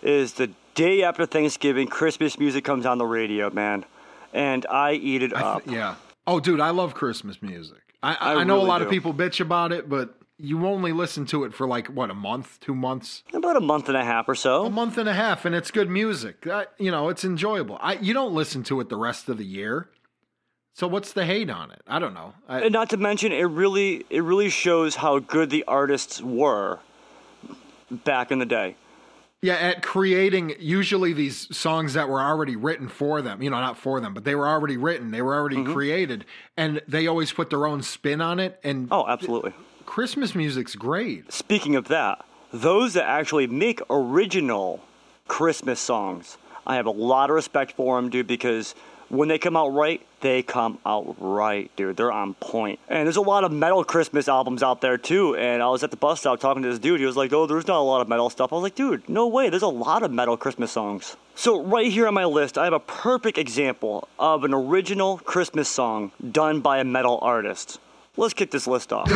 Is 0.00 0.34
the 0.34 0.50
day 0.78 1.02
after 1.02 1.26
Thanksgiving, 1.26 1.88
Christmas 1.88 2.38
music 2.38 2.64
comes 2.64 2.86
on 2.86 2.98
the 2.98 3.04
radio, 3.04 3.50
man. 3.50 3.84
And 4.32 4.64
I 4.70 4.92
eat 4.92 5.22
it 5.22 5.32
up. 5.32 5.62
Yeah. 5.66 5.96
Oh, 6.26 6.38
dude, 6.38 6.60
I 6.60 6.70
love 6.70 6.94
Christmas 6.94 7.42
music. 7.42 7.78
I, 8.02 8.14
I, 8.14 8.34
I 8.36 8.44
know 8.44 8.54
a 8.54 8.56
really 8.58 8.68
lot 8.68 8.82
of 8.82 8.90
people 8.90 9.12
bitch 9.12 9.40
about 9.40 9.72
it, 9.72 9.88
but 9.88 10.14
you 10.38 10.64
only 10.66 10.92
listen 10.92 11.26
to 11.26 11.42
it 11.44 11.52
for 11.52 11.66
like 11.66 11.88
what 11.88 12.10
a 12.10 12.14
month, 12.14 12.60
two 12.60 12.74
months, 12.74 13.24
About 13.34 13.56
a 13.56 13.60
month 13.60 13.88
and 13.88 13.96
a 13.96 14.04
half 14.04 14.28
or 14.28 14.36
so. 14.36 14.66
a 14.66 14.70
month 14.70 14.96
and 14.98 15.08
a 15.08 15.14
half, 15.14 15.44
and 15.44 15.54
it's 15.54 15.72
good 15.72 15.90
music. 15.90 16.42
That, 16.42 16.72
you 16.78 16.92
know, 16.92 17.08
it's 17.08 17.24
enjoyable. 17.24 17.76
I 17.80 17.94
you 17.94 18.14
don't 18.14 18.32
listen 18.34 18.62
to 18.64 18.78
it 18.80 18.88
the 18.88 18.96
rest 18.96 19.28
of 19.28 19.36
the 19.36 19.44
year. 19.44 19.88
So 20.74 20.86
what's 20.86 21.12
the 21.12 21.24
hate 21.24 21.50
on 21.50 21.72
it? 21.72 21.82
I 21.88 21.98
don't 21.98 22.14
know. 22.14 22.34
I, 22.48 22.60
And 22.60 22.72
not 22.72 22.90
to 22.90 22.96
mention, 22.98 23.32
it 23.32 23.42
really 23.42 24.06
it 24.10 24.22
really 24.22 24.48
shows 24.50 24.94
how 24.96 25.18
good 25.18 25.50
the 25.50 25.64
artists 25.66 26.22
were 26.22 26.78
back 27.90 28.30
in 28.30 28.38
the 28.38 28.46
day. 28.46 28.76
Yeah, 29.40 29.54
at 29.54 29.82
creating 29.82 30.54
usually 30.58 31.12
these 31.12 31.54
songs 31.56 31.94
that 31.94 32.08
were 32.08 32.20
already 32.20 32.56
written 32.56 32.88
for 32.88 33.22
them, 33.22 33.40
you 33.40 33.50
know, 33.50 33.60
not 33.60 33.78
for 33.78 34.00
them, 34.00 34.12
but 34.12 34.24
they 34.24 34.34
were 34.34 34.48
already 34.48 34.76
written, 34.76 35.12
they 35.12 35.22
were 35.22 35.34
already 35.34 35.56
Mm-hmm. 35.58 35.72
created, 35.72 36.24
and 36.56 36.82
they 36.88 37.06
always 37.06 37.32
put 37.32 37.48
their 37.48 37.64
own 37.64 37.82
spin 37.82 38.20
on 38.20 38.40
it. 38.40 38.58
And 38.64 38.88
Oh, 38.90 39.06
absolutely. 39.06 39.52
Christmas 39.86 40.34
music's 40.34 40.74
great. 40.74 41.32
Speaking 41.32 41.76
of 41.76 41.86
that, 41.86 42.24
those 42.52 42.94
that 42.94 43.04
actually 43.08 43.46
make 43.46 43.80
original 43.88 44.80
Christmas 45.28 45.78
songs, 45.78 46.36
I 46.66 46.74
have 46.74 46.86
a 46.86 46.90
lot 46.90 47.30
of 47.30 47.34
respect 47.36 47.72
for 47.72 47.94
them, 47.96 48.10
dude, 48.10 48.26
because 48.26 48.74
when 49.08 49.28
they 49.28 49.38
come 49.38 49.56
out 49.56 49.68
right, 49.68 50.04
they 50.20 50.42
come 50.42 50.78
out 50.84 51.16
right, 51.18 51.70
dude. 51.76 51.96
They're 51.96 52.12
on 52.12 52.34
point. 52.34 52.78
And 52.88 53.06
there's 53.06 53.16
a 53.16 53.22
lot 53.22 53.44
of 53.44 53.52
metal 53.52 53.84
Christmas 53.84 54.28
albums 54.28 54.62
out 54.62 54.80
there, 54.80 54.98
too. 54.98 55.36
And 55.36 55.62
I 55.62 55.68
was 55.68 55.82
at 55.82 55.90
the 55.90 55.96
bus 55.96 56.20
stop 56.20 56.40
talking 56.40 56.62
to 56.62 56.68
this 56.68 56.78
dude. 56.78 57.00
He 57.00 57.06
was 57.06 57.16
like, 57.16 57.32
oh, 57.32 57.46
there's 57.46 57.66
not 57.66 57.78
a 57.78 57.82
lot 57.82 58.00
of 58.00 58.08
metal 58.08 58.28
stuff. 58.30 58.52
I 58.52 58.56
was 58.56 58.62
like, 58.62 58.74
dude, 58.74 59.08
no 59.08 59.26
way. 59.26 59.48
There's 59.48 59.62
a 59.62 59.68
lot 59.68 60.02
of 60.02 60.10
metal 60.10 60.36
Christmas 60.36 60.72
songs. 60.72 61.16
So, 61.34 61.62
right 61.62 61.90
here 61.90 62.08
on 62.08 62.14
my 62.14 62.24
list, 62.24 62.58
I 62.58 62.64
have 62.64 62.72
a 62.72 62.80
perfect 62.80 63.38
example 63.38 64.08
of 64.18 64.44
an 64.44 64.52
original 64.52 65.18
Christmas 65.18 65.68
song 65.68 66.10
done 66.32 66.60
by 66.60 66.78
a 66.78 66.84
metal 66.84 67.18
artist. 67.22 67.78
Let's 68.16 68.34
kick 68.34 68.50
this 68.50 68.66
list 68.66 68.92
off. 68.92 69.06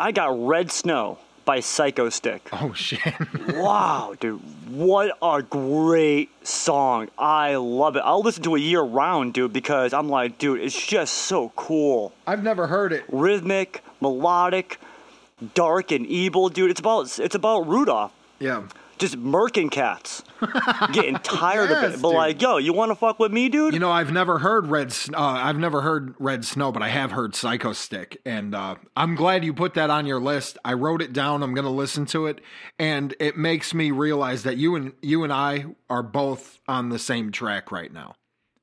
I 0.00 0.12
got 0.14 0.46
Red 0.46 0.70
Snow 0.70 1.18
by 1.44 1.58
Psychostick. 1.58 2.42
Oh 2.52 2.72
shit! 2.74 3.00
Wow, 3.56 4.14
dude, 4.20 4.40
what 4.68 5.16
a 5.22 5.42
great 5.42 6.30
song. 6.46 7.08
I 7.18 7.56
love 7.56 7.96
it. 7.96 8.02
I'll 8.04 8.22
listen 8.22 8.42
to 8.44 8.56
it 8.56 8.60
year 8.60 8.82
round, 8.82 9.34
dude, 9.34 9.52
because 9.52 9.92
I'm 9.92 10.08
like, 10.08 10.38
dude, 10.38 10.60
it's 10.60 10.86
just 10.86 11.14
so 11.14 11.50
cool. 11.56 12.12
I've 12.26 12.42
never 12.42 12.66
heard 12.66 12.92
it. 12.92 13.04
Rhythmic, 13.08 13.82
melodic, 14.00 14.78
dark 15.54 15.90
and 15.90 16.06
evil, 16.06 16.48
dude. 16.48 16.70
It's 16.70 16.80
about 16.80 17.18
it's 17.18 17.34
about 17.34 17.66
Rudolph 17.66 18.12
Yeah. 18.38 18.64
Just 18.98 19.16
murking 19.16 19.70
cats. 19.70 20.22
Getting 20.92 21.16
tired 21.16 21.70
of 21.70 21.82
it. 21.84 22.02
But 22.02 22.08
dude. 22.10 22.16
like, 22.16 22.42
yo, 22.42 22.58
you 22.58 22.72
wanna 22.72 22.94
fuck 22.94 23.18
with 23.18 23.32
me, 23.32 23.48
dude? 23.48 23.74
You 23.74 23.80
know, 23.80 23.90
I've 23.90 24.12
never 24.12 24.38
heard 24.38 24.66
Red. 24.66 24.92
Uh, 25.12 25.16
I've 25.18 25.58
never 25.58 25.82
heard 25.82 26.14
Red 26.18 26.44
Snow, 26.44 26.72
but 26.72 26.82
I 26.82 26.88
have 26.88 27.12
heard 27.12 27.32
Psychostick, 27.32 28.18
and 28.24 28.54
uh, 28.54 28.76
I'm 28.96 29.14
glad 29.14 29.44
you 29.44 29.52
put 29.52 29.74
that 29.74 29.90
on 29.90 30.06
your 30.06 30.20
list. 30.20 30.58
I 30.64 30.74
wrote 30.74 31.02
it 31.02 31.12
down. 31.12 31.42
I'm 31.42 31.54
going 31.54 31.64
to 31.64 31.70
listen 31.70 32.06
to 32.06 32.26
it, 32.26 32.40
and 32.78 33.14
it 33.18 33.36
makes 33.36 33.74
me 33.74 33.90
realize 33.90 34.42
that 34.44 34.56
you 34.56 34.74
and 34.76 34.92
you 35.02 35.24
and 35.24 35.32
I 35.32 35.66
are 35.88 36.02
both 36.02 36.60
on 36.68 36.88
the 36.88 36.98
same 36.98 37.32
track 37.32 37.72
right 37.72 37.92
now. 37.92 38.14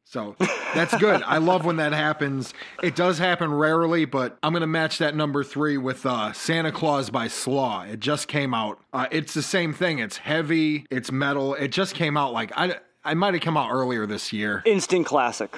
So 0.08 0.36
that's 0.76 0.96
good. 0.98 1.24
I 1.24 1.40
love 1.40 1.66
when 1.66 1.78
that 1.78 1.92
happens. 1.92 2.54
It 2.84 2.96
does 2.96 3.18
happen 3.18 3.52
rarely, 3.52 4.06
but 4.06 4.38
I'm 4.44 4.54
going 4.54 4.62
to 4.62 4.68
match 4.68 5.00
that 5.00 5.16
number 5.16 5.44
three 5.44 5.78
with 5.78 6.06
uh, 6.06 6.32
Santa 6.32 6.72
Claws 6.72 7.10
by 7.10 7.28
Slaw. 7.28 7.84
It 7.84 8.00
just 8.00 8.28
came 8.28 8.54
out. 8.54 8.80
Uh, 8.94 9.08
it's 9.12 9.34
the 9.34 9.42
same 9.42 9.74
thing. 9.74 10.00
It's 10.00 10.18
heavy, 10.18 10.86
it's 10.92 11.12
metal. 11.12 11.56
It 11.56 11.70
just 11.70 11.96
came 11.96 12.18
out 12.18 12.34
like, 12.34 12.52
I, 12.56 12.78
I 13.04 13.16
might 13.16 13.34
have 13.34 13.42
come 13.42 13.58
out 13.58 13.72
earlier 13.72 14.06
this 14.06 14.32
year. 14.32 14.62
Instant 14.66 15.08
classic 15.08 15.58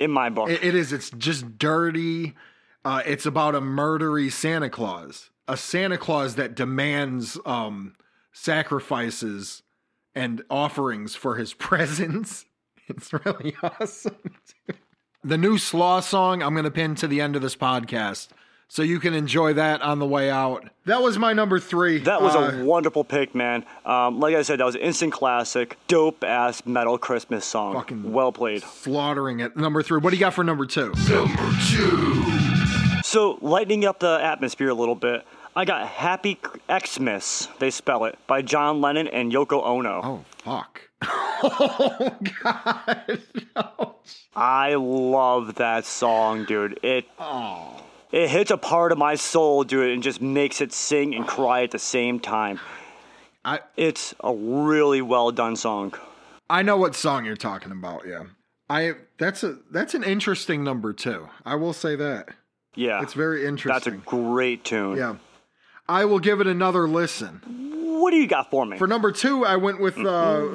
in 0.00 0.10
my 0.10 0.30
book. 0.30 0.48
It, 0.48 0.64
it 0.64 0.74
is. 0.74 0.92
It's 0.92 1.10
just 1.10 1.58
dirty. 1.58 2.34
Uh, 2.84 3.02
it's 3.06 3.26
about 3.26 3.54
a 3.54 3.60
murdery 3.60 4.32
Santa 4.32 4.70
Claus, 4.70 5.30
a 5.46 5.56
Santa 5.56 5.98
Claus 5.98 6.34
that 6.36 6.54
demands 6.54 7.38
um, 7.44 7.94
sacrifices 8.32 9.62
and 10.14 10.42
offerings 10.50 11.14
for 11.14 11.36
his 11.36 11.54
presents. 11.54 12.46
It's 12.96 13.12
really 13.12 13.54
awesome. 13.62 14.16
dude. 14.66 14.76
The 15.24 15.38
new 15.38 15.56
Slaw 15.58 16.00
song 16.00 16.42
I'm 16.42 16.54
going 16.54 16.64
to 16.64 16.70
pin 16.70 16.94
to 16.96 17.06
the 17.06 17.20
end 17.20 17.36
of 17.36 17.42
this 17.42 17.54
podcast, 17.54 18.28
so 18.68 18.82
you 18.82 18.98
can 18.98 19.14
enjoy 19.14 19.52
that 19.52 19.80
on 19.82 19.98
the 20.00 20.06
way 20.06 20.30
out. 20.30 20.68
That 20.86 21.00
was 21.00 21.16
my 21.16 21.32
number 21.32 21.60
three. 21.60 21.98
That 21.98 22.20
was 22.22 22.34
Uh, 22.34 22.58
a 22.60 22.64
wonderful 22.64 23.04
pick, 23.04 23.32
man. 23.34 23.64
Um, 23.84 24.18
like 24.18 24.34
I 24.34 24.42
said, 24.42 24.58
that 24.58 24.64
was 24.64 24.74
an 24.74 24.80
instant 24.80 25.12
classic, 25.12 25.76
dope 25.86 26.24
ass 26.24 26.66
metal 26.66 26.98
Christmas 26.98 27.44
song. 27.44 27.74
Fucking- 27.74 28.12
well 28.12 28.32
played. 28.32 28.62
slaughtering 28.62 29.38
it. 29.40 29.56
Number 29.56 29.82
three. 29.84 30.00
What 30.00 30.10
do 30.10 30.16
you 30.16 30.20
got 30.20 30.34
for 30.34 30.42
number 30.42 30.66
two? 30.66 30.92
number 31.08 31.52
two? 31.70 32.22
So, 33.04 33.38
lightening 33.42 33.84
up 33.84 34.00
the 34.00 34.18
atmosphere 34.22 34.70
a 34.70 34.74
little 34.74 34.94
bit, 34.94 35.24
I 35.54 35.64
got 35.66 35.86
Happy 35.86 36.40
Xmas, 36.84 37.46
they 37.58 37.70
spell 37.70 38.06
it, 38.06 38.18
by 38.26 38.40
John 38.42 38.80
Lennon 38.80 39.06
and 39.06 39.30
Yoko 39.30 39.62
Ono. 39.64 40.00
Oh 40.02 40.24
fuck. 40.38 40.88
oh 41.42 42.16
god. 42.42 43.22
I 44.36 44.74
love 44.74 45.56
that 45.56 45.84
song, 45.84 46.44
dude. 46.44 46.78
It 46.82 47.06
Oh. 47.18 47.80
it 48.10 48.28
hits 48.28 48.50
a 48.50 48.56
part 48.56 48.92
of 48.92 48.98
my 48.98 49.14
soul, 49.14 49.64
dude, 49.64 49.90
and 49.90 50.02
just 50.02 50.20
makes 50.22 50.60
it 50.60 50.72
sing 50.72 51.14
and 51.14 51.26
cry 51.26 51.62
at 51.62 51.70
the 51.70 51.78
same 51.78 52.20
time. 52.20 52.60
I 53.44 53.60
It's 53.76 54.14
a 54.22 54.32
really 54.34 55.02
well 55.02 55.30
done 55.32 55.56
song. 55.56 55.94
I 56.48 56.62
know 56.62 56.76
what 56.76 56.94
song 56.94 57.24
you're 57.24 57.36
talking 57.36 57.72
about. 57.72 58.06
Yeah, 58.06 58.24
I 58.70 58.92
that's 59.18 59.42
a 59.42 59.58
that's 59.70 59.94
an 59.94 60.04
interesting 60.04 60.62
number 60.64 60.92
too. 60.92 61.28
I 61.44 61.54
will 61.56 61.72
say 61.72 61.96
that 61.96 62.28
Yeah. 62.74 63.02
it's 63.02 63.14
very 63.14 63.46
interesting. 63.46 63.72
That's 63.72 63.86
a 63.86 64.06
great 64.08 64.64
tune. 64.64 64.96
yeah, 64.96 65.16
I 65.92 66.06
will 66.06 66.20
give 66.20 66.40
it 66.40 66.46
another 66.46 66.88
listen. 66.88 67.42
What 68.00 68.12
do 68.12 68.16
you 68.16 68.26
got 68.26 68.50
for 68.50 68.64
me? 68.64 68.78
For 68.78 68.86
number 68.86 69.12
two, 69.12 69.44
I 69.44 69.56
went 69.56 69.78
with 69.78 69.98
uh, 69.98 70.02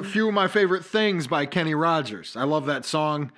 a 0.00 0.04
few 0.04 0.26
of 0.26 0.34
my 0.34 0.48
favorite 0.48 0.84
things 0.84 1.28
by 1.28 1.46
Kenny 1.46 1.76
Rogers. 1.76 2.34
I 2.34 2.42
love 2.42 2.66
that 2.66 2.84
song. 2.84 3.30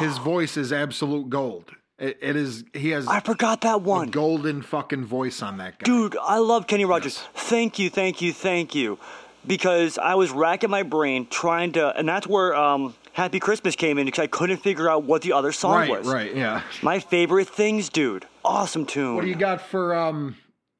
His 0.00 0.18
voice 0.18 0.56
is 0.56 0.72
absolute 0.72 1.30
gold. 1.30 1.70
It, 2.00 2.18
it 2.20 2.34
is. 2.34 2.64
He 2.74 2.90
has 2.90 3.06
I 3.06 3.20
forgot 3.20 3.60
that 3.60 3.76
a 3.76 3.78
one. 3.78 4.10
golden 4.10 4.60
fucking 4.60 5.04
voice 5.04 5.40
on 5.40 5.58
that 5.58 5.78
guy. 5.78 5.84
Dude, 5.84 6.16
I 6.20 6.38
love 6.38 6.66
Kenny 6.66 6.84
Rogers. 6.84 7.18
Thank 7.34 7.78
you, 7.78 7.90
thank 7.90 8.20
you, 8.20 8.32
thank 8.32 8.74
you. 8.74 8.98
Because 9.46 9.98
I 9.98 10.16
was 10.16 10.32
racking 10.32 10.70
my 10.70 10.82
brain 10.82 11.28
trying 11.28 11.72
to, 11.72 11.96
and 11.96 12.08
that's 12.08 12.26
where 12.26 12.56
um, 12.56 12.96
Happy 13.12 13.38
Christmas 13.38 13.76
came 13.76 13.98
in 13.98 14.06
because 14.06 14.18
I 14.18 14.26
couldn't 14.26 14.56
figure 14.56 14.90
out 14.90 15.04
what 15.04 15.22
the 15.22 15.32
other 15.32 15.52
song 15.52 15.76
right, 15.76 15.90
was. 15.90 16.08
right, 16.08 16.34
yeah. 16.34 16.62
My 16.82 16.98
favorite 16.98 17.48
things, 17.48 17.88
dude. 17.88 18.26
Awesome 18.44 18.84
tune. 18.84 19.14
What 19.14 19.22
do 19.22 19.28
you 19.28 19.36
got 19.36 19.60
for 19.60 19.94
um? 19.94 20.36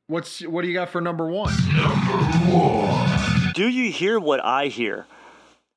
What's 0.08 0.40
what 0.40 0.62
do 0.62 0.68
you 0.68 0.74
got 0.74 0.90
for 0.90 1.00
number 1.00 1.26
one? 1.26 1.52
Number 1.74 2.12
one. 2.56 3.52
Do 3.56 3.66
you 3.66 3.90
hear 3.90 4.20
what 4.20 4.38
I 4.44 4.68
hear? 4.68 5.04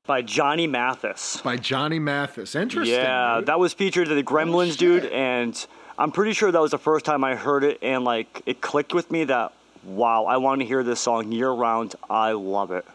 By 0.05 0.21
Johnny 0.21 0.67
Mathis. 0.67 1.41
By 1.41 1.57
Johnny 1.57 1.97
Mathis. 1.97 2.53
Interesting. 2.53 2.95
Yeah, 2.95 3.37
dude. 3.37 3.47
that 3.47 3.59
was 3.59 3.73
featured 3.73 4.07
in 4.07 4.15
the 4.15 4.21
Gremlins, 4.21 4.77
dude, 4.77 5.07
and 5.07 5.65
I'm 5.97 6.11
pretty 6.11 6.33
sure 6.33 6.51
that 6.51 6.61
was 6.61 6.69
the 6.69 6.77
first 6.77 7.05
time 7.05 7.23
I 7.23 7.33
heard 7.33 7.63
it, 7.63 7.79
and 7.81 8.03
like 8.03 8.43
it 8.45 8.61
clicked 8.61 8.93
with 8.93 9.09
me 9.09 9.23
that 9.23 9.51
wow, 9.83 10.25
I 10.25 10.37
want 10.37 10.61
to 10.61 10.67
hear 10.67 10.83
this 10.83 10.99
song 10.99 11.31
year 11.31 11.49
round. 11.49 11.95
I 12.07 12.33
love 12.33 12.69
it. 12.69 12.85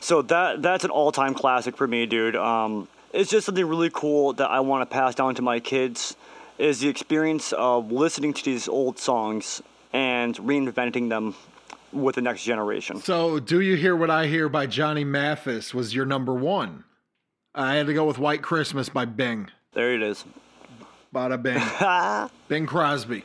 So 0.00 0.22
that 0.22 0.60
that's 0.60 0.82
an 0.82 0.90
all-time 0.90 1.34
classic 1.34 1.76
for 1.76 1.86
me, 1.86 2.04
dude. 2.06 2.34
Um, 2.34 2.88
it's 3.12 3.30
just 3.30 3.46
something 3.46 3.64
really 3.64 3.90
cool 3.94 4.32
that 4.32 4.50
I 4.50 4.58
want 4.58 4.90
to 4.90 4.92
pass 4.92 5.14
down 5.14 5.36
to 5.36 5.42
my 5.42 5.60
kids. 5.60 6.16
Is 6.58 6.80
the 6.80 6.88
experience 6.88 7.52
of 7.52 7.92
listening 7.92 8.34
to 8.34 8.44
these 8.44 8.66
old 8.66 8.98
songs 8.98 9.62
and 9.94 10.36
reinventing 10.36 11.08
them 11.08 11.34
with 11.92 12.16
the 12.16 12.20
next 12.20 12.42
generation. 12.44 13.00
So, 13.00 13.38
Do 13.38 13.60
You 13.60 13.76
Hear 13.76 13.96
What 13.96 14.10
I 14.10 14.26
Hear 14.26 14.48
by 14.48 14.66
Johnny 14.66 15.04
Mathis 15.04 15.72
was 15.72 15.94
your 15.94 16.04
number 16.04 16.34
one. 16.34 16.84
I 17.54 17.76
had 17.76 17.86
to 17.86 17.94
go 17.94 18.04
with 18.04 18.18
White 18.18 18.42
Christmas 18.42 18.88
by 18.88 19.04
Bing. 19.04 19.48
There 19.72 19.94
it 19.94 20.02
is. 20.02 20.24
Bada 21.14 21.40
Bing. 21.40 21.62
Bing 22.48 22.66
Crosby. 22.66 23.22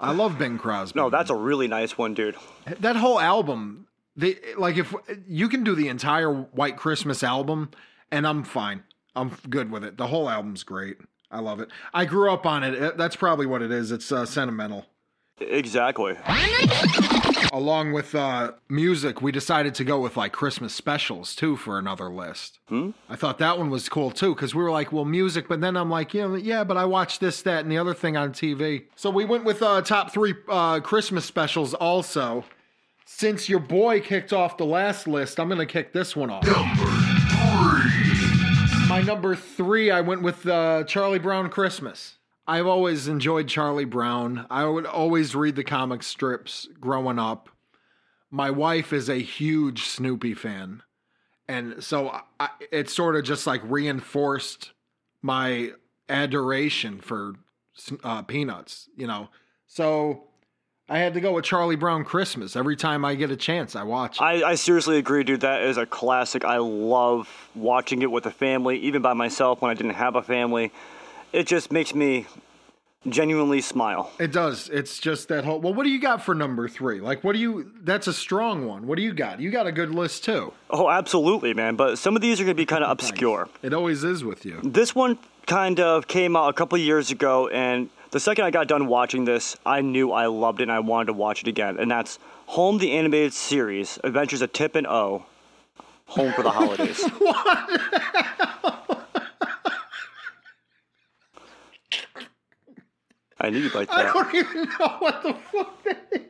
I 0.00 0.12
love 0.12 0.36
Bing 0.38 0.58
Crosby. 0.58 0.98
No, 0.98 1.08
that's 1.08 1.30
a 1.30 1.34
really 1.34 1.68
nice 1.68 1.96
one, 1.96 2.12
dude. 2.12 2.34
that 2.80 2.96
whole 2.96 3.20
album. 3.20 3.86
They 4.16 4.36
like 4.56 4.76
if 4.78 4.94
you 5.28 5.48
can 5.48 5.62
do 5.62 5.74
the 5.74 5.88
entire 5.88 6.32
White 6.32 6.76
Christmas 6.76 7.22
album, 7.22 7.70
and 8.10 8.26
I'm 8.26 8.42
fine. 8.44 8.82
I'm 9.14 9.36
good 9.48 9.70
with 9.70 9.84
it. 9.84 9.96
The 9.96 10.06
whole 10.08 10.28
album's 10.28 10.64
great. 10.64 10.96
I 11.30 11.40
love 11.40 11.60
it. 11.60 11.70
I 11.94 12.04
grew 12.06 12.32
up 12.32 12.46
on 12.46 12.64
it. 12.64 12.96
That's 12.96 13.16
probably 13.16 13.46
what 13.46 13.62
it 13.62 13.70
is. 13.70 13.92
It's 13.92 14.10
uh, 14.10 14.26
sentimental. 14.26 14.86
Exactly. 15.38 16.16
along 17.52 17.92
with 17.92 18.14
uh, 18.14 18.52
music, 18.68 19.20
we 19.22 19.32
decided 19.32 19.74
to 19.74 19.84
go 19.84 20.00
with 20.00 20.16
like 20.16 20.32
Christmas 20.32 20.74
specials 20.74 21.34
too 21.34 21.56
for 21.56 21.78
another 21.78 22.10
list. 22.10 22.58
Hmm? 22.68 22.90
I 23.08 23.16
thought 23.16 23.38
that 23.38 23.58
one 23.58 23.70
was 23.70 23.88
cool 23.88 24.10
too 24.10 24.34
because 24.34 24.54
we 24.54 24.62
were 24.62 24.70
like, 24.70 24.92
well, 24.92 25.04
music, 25.04 25.48
but 25.48 25.60
then 25.60 25.76
I'm 25.76 25.90
like, 25.90 26.14
yeah, 26.14 26.34
yeah, 26.36 26.64
but 26.64 26.76
I 26.76 26.84
watched 26.84 27.20
this, 27.20 27.42
that, 27.42 27.62
and 27.62 27.70
the 27.70 27.78
other 27.78 27.94
thing 27.94 28.16
on 28.16 28.32
TV. 28.32 28.84
So 28.94 29.10
we 29.10 29.24
went 29.24 29.44
with 29.44 29.62
uh, 29.62 29.82
top 29.82 30.12
three 30.12 30.34
uh, 30.48 30.80
Christmas 30.80 31.24
specials 31.24 31.74
also. 31.74 32.44
Since 33.04 33.48
your 33.48 33.60
boy 33.60 34.00
kicked 34.00 34.32
off 34.32 34.56
the 34.56 34.66
last 34.66 35.06
list, 35.06 35.38
I'm 35.38 35.48
going 35.48 35.60
to 35.60 35.66
kick 35.66 35.92
this 35.92 36.16
one 36.16 36.28
off. 36.28 36.44
Number 36.46 36.84
three. 37.30 38.88
My 38.88 39.00
number 39.00 39.36
three, 39.36 39.90
I 39.90 40.00
went 40.00 40.22
with 40.22 40.46
uh, 40.46 40.84
Charlie 40.84 41.18
Brown 41.20 41.48
Christmas. 41.48 42.16
I've 42.48 42.66
always 42.66 43.08
enjoyed 43.08 43.48
Charlie 43.48 43.84
Brown. 43.84 44.46
I 44.50 44.64
would 44.64 44.86
always 44.86 45.34
read 45.34 45.56
the 45.56 45.64
comic 45.64 46.02
strips 46.02 46.68
growing 46.80 47.18
up. 47.18 47.48
My 48.30 48.50
wife 48.50 48.92
is 48.92 49.08
a 49.08 49.16
huge 49.16 49.84
Snoopy 49.84 50.34
fan. 50.34 50.82
And 51.48 51.82
so 51.82 52.20
I, 52.38 52.50
it 52.72 52.88
sort 52.90 53.16
of 53.16 53.24
just 53.24 53.46
like 53.46 53.62
reinforced 53.64 54.72
my 55.22 55.72
adoration 56.08 57.00
for 57.00 57.34
uh, 58.04 58.22
Peanuts. 58.22 58.88
You 58.96 59.06
know, 59.06 59.28
so 59.66 60.24
I 60.88 60.98
had 60.98 61.14
to 61.14 61.20
go 61.20 61.32
with 61.32 61.44
Charlie 61.44 61.76
Brown 61.76 62.04
Christmas. 62.04 62.54
Every 62.54 62.76
time 62.76 63.04
I 63.04 63.16
get 63.16 63.30
a 63.30 63.36
chance, 63.36 63.74
I 63.74 63.82
watch 63.82 64.16
it. 64.16 64.22
I, 64.22 64.50
I 64.50 64.54
seriously 64.54 64.98
agree, 64.98 65.24
dude. 65.24 65.40
That 65.40 65.62
is 65.62 65.76
a 65.78 65.86
classic. 65.86 66.44
I 66.44 66.58
love 66.58 67.28
watching 67.56 68.02
it 68.02 68.10
with 68.10 68.26
a 68.26 68.30
family, 68.30 68.78
even 68.78 69.02
by 69.02 69.14
myself 69.14 69.62
when 69.62 69.70
I 69.70 69.74
didn't 69.74 69.94
have 69.94 70.14
a 70.14 70.22
family. 70.22 70.72
It 71.32 71.46
just 71.46 71.72
makes 71.72 71.94
me 71.94 72.26
genuinely 73.08 73.60
smile. 73.60 74.10
It 74.18 74.32
does. 74.32 74.68
It's 74.68 74.98
just 74.98 75.28
that 75.28 75.44
whole. 75.44 75.60
Well, 75.60 75.74
what 75.74 75.84
do 75.84 75.90
you 75.90 76.00
got 76.00 76.22
for 76.22 76.34
number 76.34 76.68
three? 76.68 77.00
Like, 77.00 77.24
what 77.24 77.34
do 77.34 77.38
you? 77.38 77.70
That's 77.82 78.06
a 78.06 78.12
strong 78.12 78.66
one. 78.66 78.86
What 78.86 78.96
do 78.96 79.02
you 79.02 79.12
got? 79.12 79.40
You 79.40 79.50
got 79.50 79.66
a 79.66 79.72
good 79.72 79.90
list 79.90 80.24
too. 80.24 80.52
Oh, 80.70 80.88
absolutely, 80.88 81.54
man. 81.54 81.76
But 81.76 81.98
some 81.98 82.16
of 82.16 82.22
these 82.22 82.40
are 82.40 82.44
going 82.44 82.56
to 82.56 82.60
be 82.60 82.66
kind 82.66 82.84
of 82.84 82.90
obscure. 82.90 83.48
It 83.62 83.72
always 83.72 84.04
is 84.04 84.24
with 84.24 84.44
you. 84.44 84.60
This 84.62 84.94
one 84.94 85.18
kind 85.46 85.80
of 85.80 86.08
came 86.08 86.36
out 86.36 86.48
a 86.48 86.52
couple 86.52 86.76
years 86.78 87.10
ago, 87.10 87.48
and 87.48 87.88
the 88.10 88.20
second 88.20 88.44
I 88.44 88.50
got 88.50 88.68
done 88.68 88.86
watching 88.86 89.24
this, 89.24 89.56
I 89.64 89.80
knew 89.80 90.12
I 90.12 90.26
loved 90.26 90.60
it 90.60 90.64
and 90.64 90.72
I 90.72 90.80
wanted 90.80 91.06
to 91.06 91.12
watch 91.12 91.42
it 91.42 91.48
again. 91.48 91.78
And 91.78 91.90
that's 91.90 92.18
Home 92.46 92.78
the 92.78 92.92
Animated 92.92 93.32
Series 93.32 93.98
Adventures 94.02 94.42
of 94.42 94.52
Tip 94.52 94.74
and 94.74 94.86
O. 94.86 95.26
Home 96.06 96.32
for 96.32 96.42
the 96.42 96.50
Holidays. 96.50 97.04
I 103.38 103.50
knew 103.50 103.58
you'd 103.58 103.74
like 103.74 103.88
I 103.90 104.02
don't 104.04 104.34
even 104.34 104.62
know 104.64 104.88
what 104.98 105.22
the 105.22 105.34
fuck 105.34 105.84
that 105.84 106.08
is. 106.12 106.22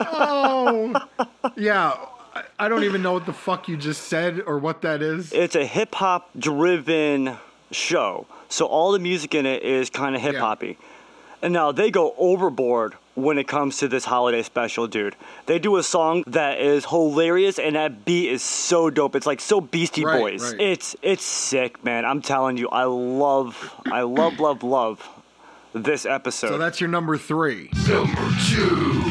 oh, 0.00 1.06
yeah. 1.56 1.94
I- 2.34 2.44
I 2.60 2.68
don't 2.68 2.84
even 2.84 3.02
know 3.02 3.12
what 3.14 3.26
the 3.26 3.32
fuck 3.32 3.68
you 3.68 3.76
just 3.76 4.02
said 4.04 4.40
or 4.46 4.58
what 4.58 4.82
that 4.82 5.02
is. 5.02 5.32
It's 5.32 5.56
a 5.56 5.66
hip 5.66 5.94
hop 5.96 6.30
driven 6.38 7.38
show. 7.72 8.26
So 8.48 8.66
all 8.66 8.92
the 8.92 8.98
music 9.00 9.34
in 9.34 9.46
it 9.46 9.62
is 9.64 9.90
kind 9.90 10.14
of 10.14 10.22
hip 10.22 10.36
hoppy. 10.36 10.78
And 11.42 11.52
now 11.52 11.72
they 11.72 11.90
go 11.90 12.14
overboard 12.18 12.94
when 13.14 13.38
it 13.38 13.48
comes 13.48 13.78
to 13.78 13.88
this 13.88 14.04
holiday 14.04 14.42
special, 14.42 14.86
dude. 14.86 15.16
They 15.46 15.58
do 15.58 15.76
a 15.76 15.82
song 15.82 16.22
that 16.28 16.60
is 16.60 16.84
hilarious 16.86 17.58
and 17.58 17.76
that 17.76 18.04
beat 18.04 18.30
is 18.30 18.42
so 18.42 18.88
dope. 18.90 19.16
It's 19.16 19.26
like 19.26 19.40
so 19.40 19.60
Beastie 19.60 20.04
Right, 20.04 20.18
Boys. 20.18 20.52
right. 20.52 20.60
It's 20.60 20.96
it's 21.02 21.24
sick, 21.24 21.84
man. 21.84 22.04
I'm 22.04 22.22
telling 22.22 22.56
you, 22.56 22.68
I 22.68 22.84
love 22.84 23.74
I 23.90 24.02
love 24.02 24.38
love 24.40 24.62
love 24.62 25.08
this 25.72 26.06
episode. 26.06 26.48
So 26.48 26.58
that's 26.58 26.80
your 26.80 26.88
number 26.90 27.16
three. 27.16 27.70
Number 27.88 28.30
two. 28.48 29.02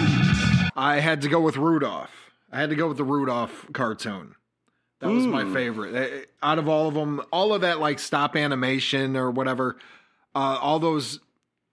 I 0.76 1.00
had 1.02 1.22
to 1.24 1.28
go 1.30 1.42
with 1.42 1.58
Rudolph. 1.58 2.32
I 2.52 2.60
had 2.62 2.70
to 2.70 2.76
go 2.76 2.88
with 2.88 2.98
the 2.98 3.04
Rudolph 3.04 3.66
cartoon. 3.74 4.36
That 5.02 5.10
was 5.10 5.26
my 5.28 5.46
favorite. 5.54 5.96
Eh, 5.96 6.26
Out 6.44 6.58
of 6.60 6.68
all 6.68 6.88
of 6.88 6.94
them, 6.94 7.22
all 7.32 7.54
of 7.54 7.62
that 7.62 7.80
like 7.80 8.00
stop 8.00 8.36
animation 8.36 9.16
or 9.16 9.32
whatever, 9.32 9.78
uh, 10.36 10.58
all 10.62 10.80
those 10.80 11.20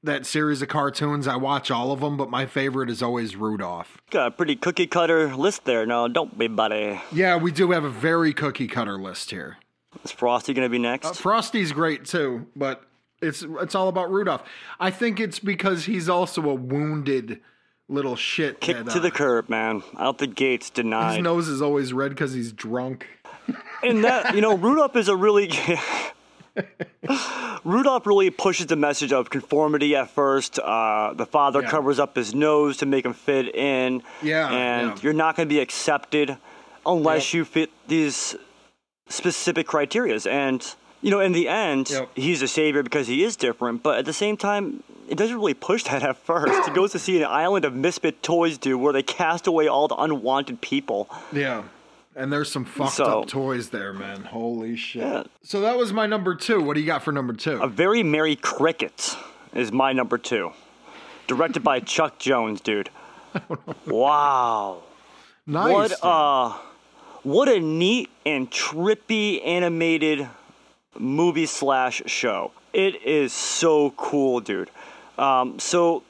that 0.06 0.26
series 0.26 0.62
of 0.62 0.68
cartoons, 0.68 1.28
I 1.28 1.36
watch 1.36 1.70
all 1.70 1.92
of 1.92 2.00
them, 2.00 2.16
but 2.16 2.30
my 2.30 2.46
favorite 2.46 2.90
is 2.90 3.02
always 3.02 3.36
Rudolph. 3.36 3.98
Got 4.10 4.26
a 4.28 4.30
pretty 4.30 4.56
cookie 4.56 4.86
cutter 4.86 5.34
list 5.36 5.64
there. 5.64 5.86
No, 5.86 6.08
don't 6.08 6.36
be 6.38 6.48
buddy. 6.48 7.00
Yeah, 7.12 7.36
we 7.36 7.52
do 7.52 7.70
have 7.72 7.84
a 7.84 7.90
very 7.90 8.32
cookie 8.32 8.68
cutter 8.68 8.98
list 8.98 9.30
here. 9.30 9.58
Is 10.04 10.12
Frosty 10.12 10.54
gonna 10.54 10.68
be 10.68 10.78
next? 10.78 11.06
Uh, 11.06 11.12
Frosty's 11.12 11.72
great 11.72 12.04
too, 12.04 12.46
but 12.56 12.84
it's 13.20 13.44
it's 13.60 13.74
all 13.74 13.88
about 13.88 14.10
Rudolph. 14.10 14.42
I 14.78 14.90
think 14.90 15.20
it's 15.20 15.38
because 15.38 15.84
he's 15.84 16.08
also 16.08 16.48
a 16.48 16.54
wounded 16.54 17.40
little 17.88 18.16
shit. 18.16 18.60
Kick 18.60 18.76
that, 18.76 18.92
to 18.92 18.98
uh, 18.98 19.02
the 19.02 19.10
curb, 19.10 19.48
man. 19.48 19.82
Out 19.98 20.18
the 20.18 20.26
gates, 20.26 20.70
denied. 20.70 21.16
His 21.16 21.22
nose 21.22 21.48
is 21.48 21.62
always 21.62 21.92
red 21.92 22.10
because 22.10 22.32
he's 22.32 22.52
drunk. 22.52 23.06
And 23.82 24.04
that, 24.04 24.34
you 24.34 24.40
know, 24.40 24.56
Rudolph 24.56 24.96
is 24.96 25.08
a 25.08 25.16
really. 25.16 25.50
Rudolph 27.64 28.06
really 28.06 28.30
pushes 28.30 28.66
the 28.66 28.76
message 28.76 29.12
of 29.12 29.30
conformity 29.30 29.94
at 29.96 30.10
first. 30.10 30.58
Uh, 30.58 31.12
the 31.14 31.26
father 31.26 31.62
Yeah. 31.62 31.70
covers 31.70 31.98
up 31.98 32.16
his 32.16 32.34
nose 32.34 32.76
to 32.78 32.86
make 32.86 33.04
him 33.04 33.12
fit 33.14 33.54
in. 33.54 34.02
Yeah, 34.22 34.48
And 34.50 34.88
yeah. 34.90 34.96
you're 35.02 35.12
not 35.12 35.36
going 35.36 35.48
to 35.48 35.52
be 35.54 35.60
accepted 35.60 36.36
unless 36.84 37.32
Yep. 37.32 37.38
you 37.38 37.44
fit 37.44 37.70
these 37.88 38.36
specific 39.08 39.66
criterias. 39.66 40.30
And, 40.30 40.64
you 41.02 41.10
know, 41.10 41.20
in 41.20 41.32
the 41.32 41.48
end, 41.48 41.90
Yep. 41.90 42.10
he's 42.14 42.42
a 42.42 42.48
savior 42.48 42.82
because 42.82 43.06
he 43.08 43.22
is 43.24 43.36
different. 43.36 43.82
But 43.82 43.98
at 43.98 44.04
the 44.04 44.12
same 44.12 44.36
time, 44.36 44.82
it 45.08 45.16
doesn't 45.16 45.36
really 45.36 45.54
push 45.54 45.84
that 45.84 46.02
at 46.02 46.16
first. 46.16 46.68
He 46.68 46.74
goes 46.74 46.92
to 46.92 46.98
see 46.98 47.18
an 47.22 47.28
island 47.30 47.64
of 47.64 47.74
misfit 47.74 48.22
toys, 48.22 48.58
dude, 48.58 48.80
where 48.80 48.92
they 48.92 49.02
cast 49.02 49.46
away 49.46 49.68
all 49.68 49.86
the 49.88 49.94
unwanted 49.96 50.60
people. 50.60 51.08
Yeah. 51.32 51.62
And 52.16 52.32
there's 52.32 52.50
some 52.50 52.64
fucked 52.64 52.94
So- 52.94 53.20
up 53.22 53.28
toys 53.28 53.68
there, 53.68 53.92
man. 53.92 54.22
Holy 54.24 54.74
shit. 54.74 55.02
Yeah. 55.02 55.24
So 55.42 55.60
that 55.60 55.76
was 55.76 55.92
my 55.92 56.06
number 56.06 56.34
two. 56.34 56.60
What 56.62 56.74
do 56.74 56.80
you 56.80 56.86
got 56.86 57.02
for 57.02 57.12
number 57.12 57.34
two? 57.34 57.60
A 57.62 57.68
Very 57.68 58.02
Merry 58.02 58.36
Cricket 58.36 59.14
is 59.54 59.70
my 59.70 59.92
number 59.92 60.16
two. 60.16 60.52
Directed 61.26 61.62
by 61.62 61.80
Chuck 61.94 62.18
Jones, 62.18 62.60
dude. 62.62 62.88
Wow. 63.86 64.82
nice. 65.46 65.72
What 65.72 65.88
dude. 65.90 65.98
uh 66.02 66.58
what 67.22 67.48
a 67.48 67.58
neat 67.60 68.08
and 68.24 68.48
trippy 68.50 69.44
animated 69.44 70.28
movie 70.98 71.46
slash 71.46 72.00
show. 72.06 72.52
It 72.72 73.02
is 73.04 73.32
so 73.32 73.90
cool, 73.96 74.38
dude. 74.40 74.70
Um, 75.18 75.58
so 75.58 76.04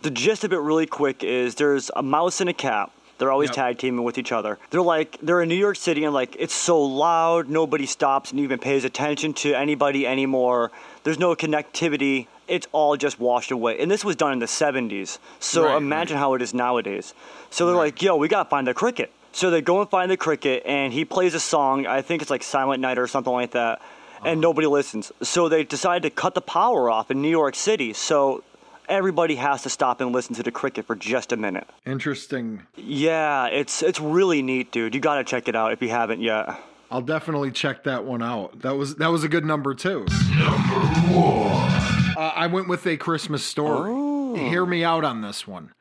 the 0.00 0.10
gist 0.10 0.44
of 0.44 0.52
it 0.52 0.58
really 0.58 0.86
quick 0.86 1.24
is 1.24 1.54
there's 1.54 1.90
a 1.96 2.02
mouse 2.02 2.40
and 2.42 2.50
a 2.50 2.52
cat. 2.52 2.90
They're 3.20 3.30
always 3.30 3.50
Yep. 3.50 3.56
tag 3.56 3.78
teaming 3.78 4.02
with 4.02 4.16
each 4.16 4.32
other. 4.32 4.58
They're 4.70 4.80
like 4.80 5.18
they're 5.22 5.42
in 5.42 5.48
New 5.50 5.54
York 5.54 5.76
City 5.76 6.04
and 6.04 6.14
like 6.14 6.34
it's 6.38 6.54
so 6.54 6.80
loud, 6.82 7.50
nobody 7.50 7.84
stops 7.84 8.30
and 8.30 8.40
even 8.40 8.58
pays 8.58 8.82
attention 8.84 9.34
to 9.34 9.52
anybody 9.54 10.06
anymore. 10.06 10.72
There's 11.04 11.18
no 11.18 11.34
connectivity. 11.36 12.28
It's 12.48 12.66
all 12.72 12.96
just 12.96 13.20
washed 13.20 13.50
away. 13.50 13.78
And 13.78 13.90
this 13.90 14.04
was 14.06 14.16
done 14.16 14.32
in 14.32 14.38
the 14.38 14.46
70s. 14.46 15.18
So 15.38 15.66
Right, 15.66 15.76
imagine 15.76 16.16
how 16.16 16.32
it 16.32 16.40
is 16.40 16.54
nowadays. 16.54 17.12
So 17.50 17.66
they're 17.66 17.76
like, 17.76 18.00
"Yo, 18.00 18.16
we 18.16 18.26
got 18.26 18.44
to 18.44 18.48
find 18.48 18.66
the 18.66 18.72
cricket." 18.74 19.12
So 19.32 19.50
they 19.50 19.60
go 19.60 19.80
and 19.80 19.90
find 19.90 20.10
the 20.10 20.16
cricket 20.16 20.62
and 20.64 20.90
he 20.92 21.04
plays 21.04 21.34
a 21.34 21.40
song. 21.40 21.86
I 21.86 22.00
think 22.00 22.22
it's 22.22 22.30
like 22.30 22.42
Silent 22.42 22.80
Night 22.80 22.98
or 22.98 23.06
something 23.06 23.32
like 23.32 23.50
that. 23.52 23.82
And 24.24 24.38
oh. 24.38 24.48
nobody 24.48 24.66
listens. 24.66 25.12
So 25.22 25.48
they 25.50 25.62
decide 25.62 26.02
to 26.02 26.10
cut 26.10 26.34
the 26.34 26.40
power 26.40 26.90
off 26.90 27.10
in 27.10 27.20
New 27.20 27.28
York 27.28 27.54
City. 27.54 27.92
So 27.92 28.42
everybody 28.90 29.36
has 29.36 29.62
to 29.62 29.70
stop 29.70 30.00
and 30.00 30.12
listen 30.12 30.34
to 30.34 30.42
the 30.42 30.50
cricket 30.50 30.84
for 30.84 30.94
just 30.94 31.32
a 31.32 31.36
minute. 31.36 31.66
Interesting. 31.86 32.66
Yeah, 32.76 33.46
it's 33.46 33.82
it's 33.82 34.00
really 34.00 34.42
neat, 34.42 34.72
dude. 34.72 34.94
You 34.94 35.00
gotta 35.00 35.24
check 35.24 35.48
it 35.48 35.56
out 35.56 35.72
if 35.72 35.80
you 35.80 35.88
haven't 35.88 36.20
yet. 36.20 36.60
I'll 36.90 37.00
definitely 37.00 37.52
check 37.52 37.84
that 37.84 38.04
one 38.04 38.22
out. 38.22 38.60
That 38.62 38.76
was 38.76 38.96
that 38.96 39.08
was 39.08 39.24
a 39.24 39.28
good 39.28 39.44
number 39.44 39.74
too. 39.74 40.04
Number 40.36 40.80
one. 41.14 41.70
Uh, 42.16 42.32
I 42.34 42.48
went 42.48 42.68
with 42.68 42.86
a 42.86 42.96
Christmas 42.96 43.44
story. 43.44 43.90
Oh. 43.92 44.34
Hear 44.34 44.66
me 44.66 44.84
out 44.84 45.04
on 45.04 45.22
this 45.22 45.46
one. 45.46 45.72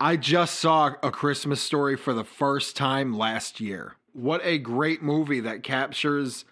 I 0.00 0.16
just 0.16 0.58
saw 0.58 0.94
a 1.02 1.10
Christmas 1.10 1.60
story 1.60 1.96
for 1.96 2.12
the 2.12 2.24
first 2.24 2.76
time 2.76 3.16
last 3.16 3.60
year. 3.60 3.96
What 4.12 4.40
a 4.44 4.58
great 4.58 5.02
movie 5.02 5.40
that 5.40 5.62
captures 5.62 6.44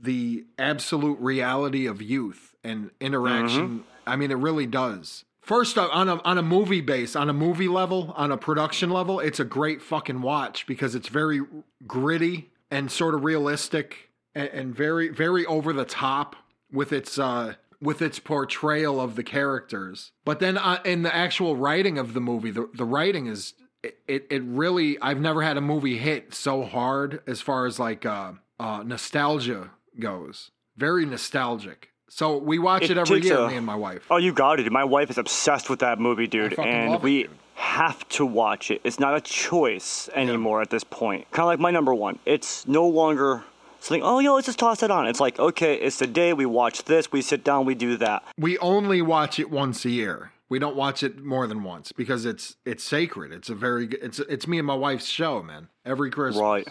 the 0.00 0.44
absolute 0.58 1.18
reality 1.18 1.86
of 1.86 2.02
youth 2.02 2.54
and 2.62 2.90
interaction. 3.00 3.84
I 4.06 4.16
mean, 4.16 4.30
it 4.30 4.36
really 4.36 4.66
does. 4.66 5.24
First, 5.48 5.78
uh, 5.78 5.88
on 5.90 6.10
a 6.10 6.20
on 6.24 6.36
a 6.36 6.42
movie 6.42 6.82
base, 6.82 7.16
on 7.16 7.30
a 7.30 7.32
movie 7.32 7.68
level, 7.68 8.12
on 8.18 8.30
a 8.30 8.36
production 8.36 8.90
level, 8.90 9.18
it's 9.18 9.40
a 9.40 9.46
great 9.46 9.80
fucking 9.80 10.20
watch 10.20 10.66
because 10.66 10.94
it's 10.94 11.08
very 11.08 11.40
gritty 11.86 12.50
and 12.70 12.92
sort 12.92 13.14
of 13.14 13.24
realistic 13.24 14.10
and, 14.34 14.48
and 14.50 14.76
very 14.76 15.08
very 15.08 15.46
over 15.46 15.72
the 15.72 15.86
top 15.86 16.36
with 16.70 16.92
its 16.92 17.18
uh 17.18 17.54
with 17.80 18.02
its 18.02 18.18
portrayal 18.18 19.00
of 19.00 19.16
the 19.16 19.22
characters. 19.22 20.12
But 20.26 20.40
then 20.40 20.58
uh, 20.58 20.80
in 20.84 21.00
the 21.00 21.16
actual 21.16 21.56
writing 21.56 21.96
of 21.96 22.12
the 22.12 22.20
movie, 22.20 22.50
the 22.50 22.68
the 22.74 22.84
writing 22.84 23.26
is 23.26 23.54
it, 23.82 24.26
it 24.28 24.42
really 24.42 25.00
I've 25.00 25.18
never 25.18 25.40
had 25.40 25.56
a 25.56 25.62
movie 25.62 25.96
hit 25.96 26.34
so 26.34 26.62
hard 26.62 27.22
as 27.26 27.40
far 27.40 27.64
as 27.64 27.78
like 27.78 28.04
uh, 28.04 28.32
uh 28.60 28.82
nostalgia 28.84 29.70
goes. 29.98 30.50
Very 30.76 31.06
nostalgic. 31.06 31.88
So 32.08 32.38
we 32.38 32.58
watch 32.58 32.84
it, 32.84 32.92
It 32.92 32.98
every 32.98 33.20
year, 33.20 33.38
a- 33.38 33.48
me 33.48 33.56
and 33.56 33.66
my 33.66 33.74
wife. 33.76 34.06
Oh, 34.10 34.16
you 34.16 34.32
got 34.32 34.60
it. 34.60 34.70
My 34.72 34.84
wife 34.84 35.10
is 35.10 35.18
obsessed 35.18 35.68
with 35.70 35.80
that 35.80 35.98
movie, 36.00 36.26
dude, 36.26 36.58
and 36.58 36.92
love 36.92 37.00
it, 37.00 37.04
we 37.04 37.22
dude. 37.24 37.30
have 37.54 38.08
to 38.10 38.24
watch 38.26 38.70
it. 38.70 38.80
It's 38.84 38.98
not 38.98 39.14
a 39.16 39.20
choice 39.20 40.08
anymore 40.14 40.62
at 40.62 40.70
this 40.70 40.84
point. 40.84 41.30
Kind 41.30 41.42
of 41.44 41.48
like 41.48 41.60
my 41.60 41.70
number 41.70 41.94
one. 41.94 42.18
It's 42.24 42.66
no 42.66 42.86
longer 42.88 43.44
something. 43.80 44.02
Oh, 44.02 44.18
yo, 44.20 44.34
let's 44.34 44.46
just 44.46 44.58
toss 44.58 44.82
it 44.82 44.90
on. 44.90 45.06
It's 45.06 45.20
like, 45.20 45.38
okay, 45.38 45.74
it's 45.74 45.98
the 45.98 46.06
day 46.06 46.32
we 46.32 46.46
watch 46.46 46.84
this. 46.84 47.12
We 47.12 47.20
sit 47.22 47.44
down, 47.44 47.66
we 47.66 47.74
do 47.74 47.96
that. 47.98 48.22
we 48.38 48.58
only 48.58 49.02
watch 49.02 49.38
it 49.38 49.50
once 49.50 49.84
a 49.84 49.90
year. 49.90 50.32
We 50.48 50.58
don't 50.58 50.76
watch 50.76 51.02
it 51.02 51.22
more 51.22 51.46
than 51.46 51.62
once 51.62 51.92
because 51.92 52.24
it's 52.24 52.56
it's 52.64 52.82
sacred. 52.82 53.32
It's 53.32 53.50
a 53.50 53.54
very 53.54 53.86
it's 54.00 54.18
it's 54.18 54.48
me 54.48 54.56
and 54.56 54.66
my 54.66 54.74
wife's 54.74 55.04
show, 55.04 55.42
man. 55.42 55.68
Every 55.84 56.10
Christmas. 56.10 56.40
Right. 56.42 56.66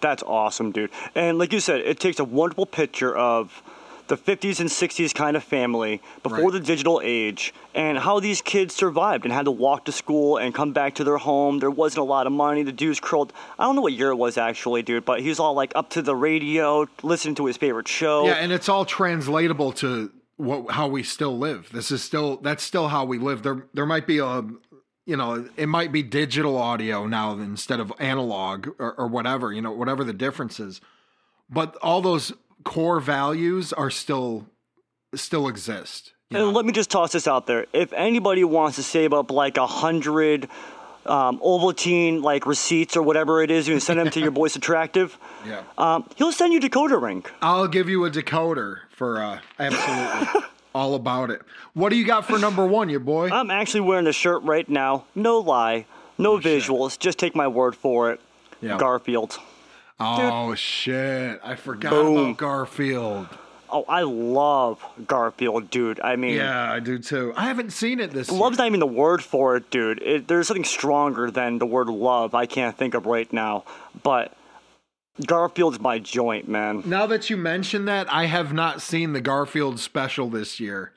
That's 0.00 0.22
awesome, 0.22 0.72
dude. 0.72 0.88
And 1.14 1.36
like 1.38 1.52
you 1.52 1.60
said, 1.60 1.82
it 1.82 2.00
takes 2.00 2.18
a 2.18 2.24
wonderful 2.24 2.64
picture 2.64 3.14
of 3.14 3.62
the 4.12 4.18
50s 4.18 4.60
and 4.60 4.68
60s 4.68 5.14
kind 5.14 5.38
of 5.38 5.42
family 5.42 6.02
before 6.22 6.38
Right. 6.38 6.52
the 6.52 6.60
digital 6.60 7.00
age 7.02 7.54
and 7.74 7.98
how 7.98 8.20
these 8.20 8.42
kids 8.42 8.74
survived 8.74 9.24
and 9.24 9.32
had 9.32 9.46
to 9.46 9.50
walk 9.50 9.86
to 9.86 9.92
school 9.92 10.36
and 10.36 10.54
come 10.54 10.74
back 10.74 10.96
to 10.96 11.04
their 11.04 11.16
home. 11.16 11.60
There 11.60 11.70
wasn't 11.70 12.00
a 12.00 12.04
lot 12.04 12.26
of 12.26 12.32
money. 12.34 12.62
The 12.62 12.72
dude's 12.72 13.00
curled. 13.00 13.32
I 13.58 13.64
don't 13.64 13.74
know 13.74 13.80
what 13.80 13.94
year 13.94 14.10
it 14.10 14.16
was 14.16 14.36
actually, 14.36 14.82
dude, 14.82 15.06
but 15.06 15.20
he 15.20 15.30
was 15.30 15.40
all 15.40 15.54
like 15.54 15.72
up 15.74 15.88
to 15.90 16.02
the 16.02 16.14
radio, 16.14 16.86
listening 17.02 17.36
to 17.36 17.46
his 17.46 17.56
favorite 17.56 17.88
show. 17.88 18.26
Yeah, 18.26 18.34
and 18.34 18.52
it's 18.52 18.68
all 18.68 18.84
translatable 18.84 19.72
to 19.80 20.10
what 20.36 20.70
how 20.72 20.88
we 20.88 21.02
still 21.02 21.38
live. 21.38 21.70
This 21.72 21.90
is 21.90 22.02
still 22.02 22.36
that's 22.36 22.62
still 22.62 22.88
how 22.88 23.06
we 23.06 23.18
live. 23.18 23.42
There 23.42 23.64
there 23.72 23.86
might 23.86 24.06
be 24.06 24.18
a 24.18 24.44
you 25.06 25.16
know, 25.16 25.48
it 25.56 25.68
might 25.68 25.90
be 25.90 26.02
digital 26.02 26.58
audio 26.58 27.06
now 27.06 27.32
instead 27.32 27.80
of 27.80 27.92
analog 27.98 28.68
or, 28.78 28.92
or 28.92 29.08
whatever, 29.08 29.52
you 29.52 29.62
know, 29.62 29.72
whatever 29.72 30.04
the 30.04 30.12
difference 30.12 30.60
is. 30.60 30.82
But 31.50 31.76
all 31.82 32.00
those 32.00 32.32
core 32.64 33.00
values 33.00 33.72
are 33.72 33.90
still 33.90 34.46
still 35.14 35.48
exist. 35.48 36.12
And 36.30 36.54
let 36.54 36.64
me 36.64 36.72
just 36.72 36.90
toss 36.90 37.12
this 37.12 37.28
out 37.28 37.46
there. 37.46 37.66
If 37.74 37.92
anybody 37.92 38.42
wants 38.42 38.76
to 38.76 38.82
save 38.82 39.12
up 39.12 39.30
like 39.30 39.58
a 39.58 39.66
hundred 39.66 40.48
um, 41.04 41.38
Ovaltine 41.40 42.22
like 42.22 42.46
receipts 42.46 42.96
or 42.96 43.02
whatever 43.02 43.42
it 43.42 43.50
is, 43.50 43.68
you 43.68 43.74
can 43.74 43.80
send 43.80 43.98
them 43.98 44.10
to 44.10 44.20
your 44.20 44.30
boy 44.40 44.46
Attractive. 44.46 45.18
Yeah. 45.46 45.62
Um, 45.76 46.08
he'll 46.16 46.32
send 46.32 46.52
you 46.52 46.60
decoder 46.60 47.00
ring. 47.02 47.24
I'll 47.42 47.68
give 47.68 47.88
you 47.88 48.04
a 48.04 48.10
decoder 48.10 48.78
for 48.90 49.20
uh 49.20 49.40
absolutely 49.58 50.42
all 50.74 50.94
about 50.94 51.30
it. 51.30 51.42
What 51.74 51.90
do 51.90 51.96
you 51.96 52.04
got 52.06 52.26
for 52.26 52.38
number 52.38 52.66
1, 52.66 52.88
your 52.88 53.00
boy? 53.00 53.28
I'm 53.30 53.50
actually 53.50 53.80
wearing 53.80 54.04
the 54.04 54.12
shirt 54.12 54.42
right 54.42 54.68
now. 54.68 55.04
No 55.14 55.38
lie, 55.38 55.86
no 56.18 56.40
shit. 56.40 56.62
visuals. 56.62 56.98
Just 56.98 57.18
take 57.18 57.34
my 57.34 57.48
word 57.48 57.76
for 57.76 58.12
it. 58.12 58.20
Yeah. 58.60 58.78
Garfield. 58.78 59.38
Oh 60.02 60.54
shit. 60.54 61.40
I 61.42 61.54
forgot 61.54 61.90
Boom. 61.90 62.18
about 62.18 62.36
Garfield. 62.36 63.28
Oh, 63.72 63.84
I 63.88 64.02
love 64.02 64.84
Garfield, 65.06 65.70
dude. 65.70 65.98
I 66.00 66.16
mean, 66.16 66.36
Yeah, 66.36 66.70
I 66.70 66.78
do 66.78 66.98
too. 66.98 67.32
I 67.36 67.46
haven't 67.46 67.72
seen 67.72 68.00
it 68.00 68.10
this 68.10 68.30
love's 68.30 68.58
not 68.58 68.66
even 68.66 68.80
the 68.80 68.86
word 68.86 69.22
for 69.22 69.56
it, 69.56 69.70
dude. 69.70 70.02
It, 70.02 70.28
there's 70.28 70.46
something 70.46 70.64
stronger 70.64 71.30
than 71.30 71.58
the 71.58 71.64
word 71.64 71.88
love. 71.88 72.34
I 72.34 72.44
can't 72.44 72.76
think 72.76 72.92
of 72.92 73.06
right 73.06 73.32
now, 73.32 73.64
but 74.02 74.36
Garfield's 75.26 75.80
my 75.80 75.98
joint, 75.98 76.48
man. 76.48 76.82
Now 76.84 77.06
that 77.06 77.30
you 77.30 77.38
mention 77.38 77.86
that, 77.86 78.12
I 78.12 78.26
have 78.26 78.52
not 78.52 78.82
seen 78.82 79.14
the 79.14 79.20
Garfield 79.22 79.80
special 79.80 80.28
this 80.28 80.60
year. 80.60 80.92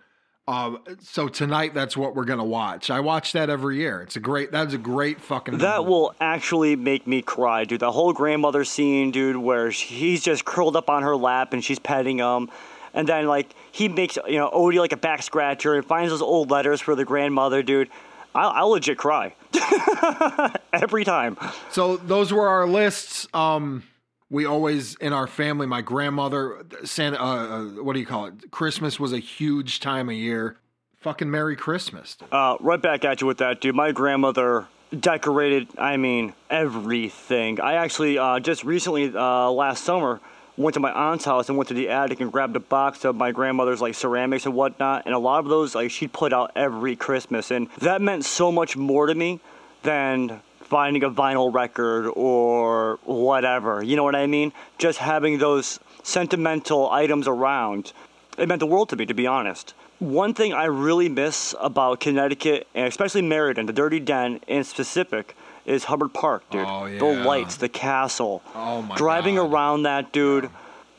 Uh, 0.48 0.78
so 1.00 1.28
tonight, 1.28 1.74
that's 1.74 1.98
what 1.98 2.16
we're 2.16 2.26
gonna 2.26 2.46
watch. 2.46 2.92
I 2.92 3.00
watch 3.00 3.32
that 3.32 3.50
every 3.50 3.78
year. 3.78 4.02
It's 4.02 4.16
a 4.16 4.20
great. 4.20 4.52
That's 4.52 4.74
a 4.76 4.78
great 4.78 5.20
fucking. 5.20 5.58
That 5.58 5.80
movie. 5.80 5.90
will 5.90 6.16
actually 6.22 6.76
make 6.76 7.08
me 7.08 7.24
cry, 7.24 7.64
dude. 7.64 7.80
The 7.80 7.92
whole 7.92 8.14
grandmother 8.14 8.64
scene, 8.64 9.10
dude, 9.10 9.38
where 9.38 9.72
he's 9.72 10.24
just 10.24 10.46
curled 10.46 10.76
up 10.76 10.88
on 10.90 11.02
her 11.02 11.16
lap 11.16 11.54
and 11.54 11.64
she's 11.64 11.80
petting 11.80 12.20
him. 12.20 12.50
And 12.94 13.10
then, 13.10 13.26
like, 13.28 13.54
he 13.72 13.90
makes, 13.90 14.18
you 14.28 14.38
know, 14.38 14.50
Odie 14.52 14.80
like 14.80 14.94
a 14.94 14.98
back 14.98 15.24
scratcher 15.24 15.74
and 15.74 15.86
finds 15.86 16.12
those 16.12 16.22
old 16.22 16.50
letters 16.52 16.80
for 16.80 16.96
the 16.96 17.04
grandmother, 17.06 17.62
dude. 17.64 17.90
I'll, 18.34 18.50
I'll 18.52 18.70
legit 18.70 18.98
cry. 18.98 19.34
Every 20.74 21.04
time. 21.04 21.38
So 21.72 21.98
those 21.98 22.32
were 22.32 22.48
our 22.48 22.68
lists. 22.68 23.28
Um, 23.34 23.84
we 24.30 24.46
always 24.46 24.96
in 24.96 25.14
our 25.14 25.28
family. 25.28 25.68
My 25.68 25.82
grandmother, 25.82 26.66
Santa. 26.84 27.22
Uh, 27.22 27.26
uh, 27.26 27.64
what 27.84 27.94
do 27.94 28.00
you 28.00 28.06
call 28.06 28.26
it? 28.26 28.52
Christmas 28.52 29.00
was 29.00 29.14
a 29.14 29.20
huge 29.20 29.80
time 29.80 30.10
of 30.10 30.16
year. 30.16 30.58
Fucking 31.00 31.30
Merry 31.30 31.56
Christmas. 31.56 32.18
Uh, 32.32 32.58
right 32.60 32.82
back 32.82 33.06
at 33.06 33.22
you 33.22 33.28
with 33.28 33.38
that, 33.38 33.62
dude. 33.62 33.76
My 33.76 33.92
grandmother 33.92 34.68
decorated, 35.00 35.68
I 35.78 35.98
mean, 35.98 36.34
everything. 36.50 37.60
I 37.62 37.76
actually 37.76 38.18
uh, 38.18 38.40
just 38.40 38.64
recently, 38.64 39.16
uh, 39.16 39.52
last 39.52 39.84
summer, 39.84 40.20
went 40.58 40.74
to 40.76 40.80
my 40.80 40.92
aunt's 40.92 41.26
house 41.26 41.50
and 41.50 41.58
went 41.58 41.68
to 41.68 41.74
the 41.74 41.90
attic 41.90 42.22
and 42.22 42.32
grabbed 42.32 42.56
a 42.56 42.60
box 42.60 43.04
of 43.06 43.16
my 43.16 43.32
grandmother's 43.32 43.82
like 43.82 43.94
ceramics 43.94 44.46
and 44.46 44.56
whatnot. 44.56 45.06
And 45.06 45.14
a 45.14 45.20
lot 45.20 45.40
of 45.40 45.50
those, 45.50 45.76
like, 45.76 45.92
she'd 45.92 46.14
put 46.14 46.34
out 46.34 46.52
every 46.56 46.96
Christmas. 46.96 47.52
And 47.52 47.70
that 47.80 48.02
meant 48.02 48.26
so 48.26 48.52
much 48.52 48.76
more 48.76 49.06
to 49.06 49.14
me 49.14 49.42
than 49.84 50.42
finding 50.66 51.04
a 51.04 51.10
vinyl 51.10 51.54
record 51.54 52.12
or 52.16 53.00
whatever. 53.06 53.84
You 53.84 53.96
know 53.96 54.04
what 54.04 54.16
I 54.16 54.28
mean? 54.28 54.52
Just 54.78 55.00
having 55.00 55.38
those 55.38 55.80
sentimental 56.04 56.90
items 56.92 57.28
around. 57.28 57.94
It 58.38 58.48
meant 58.48 58.60
the 58.60 58.66
world 58.66 58.90
to 58.90 58.96
me, 58.96 59.06
to 59.06 59.14
be 59.14 59.28
honest. 59.28 59.74
One 60.00 60.34
thing 60.34 60.54
I 60.54 60.66
really 60.66 61.08
miss 61.08 61.56
about 61.60 62.02
Connecticut, 62.02 62.68
and 62.76 62.88
especially 62.88 63.22
Meriden, 63.22 63.66
the 63.66 63.74
Dirty 63.74 64.00
Den 64.00 64.42
in 64.48 64.64
specific, 64.64 65.38
is 65.66 65.86
Hubbard 65.86 66.14
Park, 66.14 66.44
dude. 66.50 66.66
Oh, 66.68 66.86
yeah. 66.86 67.00
The 67.00 67.06
lights, 67.06 67.56
the 67.56 67.70
castle. 67.70 68.44
Oh, 68.54 68.82
my 68.82 68.96
Driving 68.96 69.36
God. 69.36 69.52
around 69.52 69.84
that, 69.84 70.12
dude. 70.12 70.50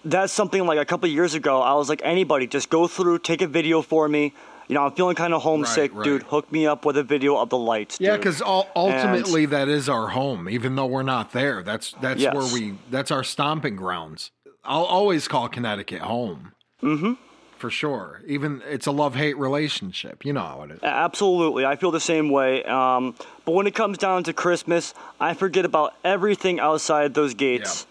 That's 0.05 0.33
something 0.33 0.65
like 0.65 0.79
a 0.79 0.85
couple 0.85 1.09
years 1.09 1.35
ago, 1.35 1.61
I 1.61 1.75
was 1.75 1.89
like, 1.89 2.01
anybody, 2.05 2.47
just 2.47 2.71
go 2.71 2.87
through, 2.87 3.19
take 3.19 3.43
a 3.43 3.47
video 3.47 3.83
for 3.83 4.09
me. 4.09 4.33
You 4.69 4.75
know, 4.75 4.85
I'm 4.85 4.93
feeling 4.93 5.15
kind 5.15 5.33
of 5.33 5.43
homesick, 5.43 5.95
right. 5.95 6.05
dude. 6.05 6.23
Hook 6.25 6.51
me 6.51 6.67
up 6.67 6.85
with 6.85 6.97
a 6.97 7.05
video 7.05 7.37
of 7.37 7.51
the 7.51 7.59
lights. 7.59 7.99
Yeah, 8.01 8.17
because 8.17 8.43
ultimately 8.43 9.47
that 9.47 9.69
is 9.69 9.89
our 9.89 10.09
home, 10.09 10.49
even 10.49 10.75
though 10.75 10.87
we're 10.87 11.03
not 11.03 11.33
there. 11.33 11.63
That's 11.63 11.93
that's 12.01 12.21
Yes. 12.21 12.35
where 12.35 12.53
we 12.53 12.75
that's 12.91 13.11
our 13.11 13.23
stomping 13.23 13.77
grounds. 13.77 14.33
I'll 14.65 14.85
always 14.85 15.29
call 15.29 15.49
Connecticut 15.49 16.03
home. 16.03 16.53
Mm-hmm. 16.83 17.13
For 17.59 17.71
sure. 17.71 18.21
Even 18.27 18.61
it's 18.69 18.87
a 18.87 18.91
love 18.91 19.15
hate 19.15 19.39
relationship. 19.39 20.25
You 20.27 20.33
know 20.35 20.43
how 20.43 20.63
it 20.63 20.73
is. 20.73 20.81
Absolutely, 20.83 21.65
I 21.65 21.77
feel 21.77 21.91
the 21.91 22.01
same 22.01 22.29
way. 22.29 22.63
Um, 22.65 23.15
but 23.45 23.53
when 23.53 23.67
it 23.67 23.75
comes 23.75 23.97
down 23.97 24.25
to 24.25 24.33
Christmas, 24.33 24.93
I 25.21 25.33
forget 25.35 25.65
about 25.65 25.95
everything 26.05 26.61
outside 26.61 27.15
those 27.15 27.33
gates. 27.35 27.87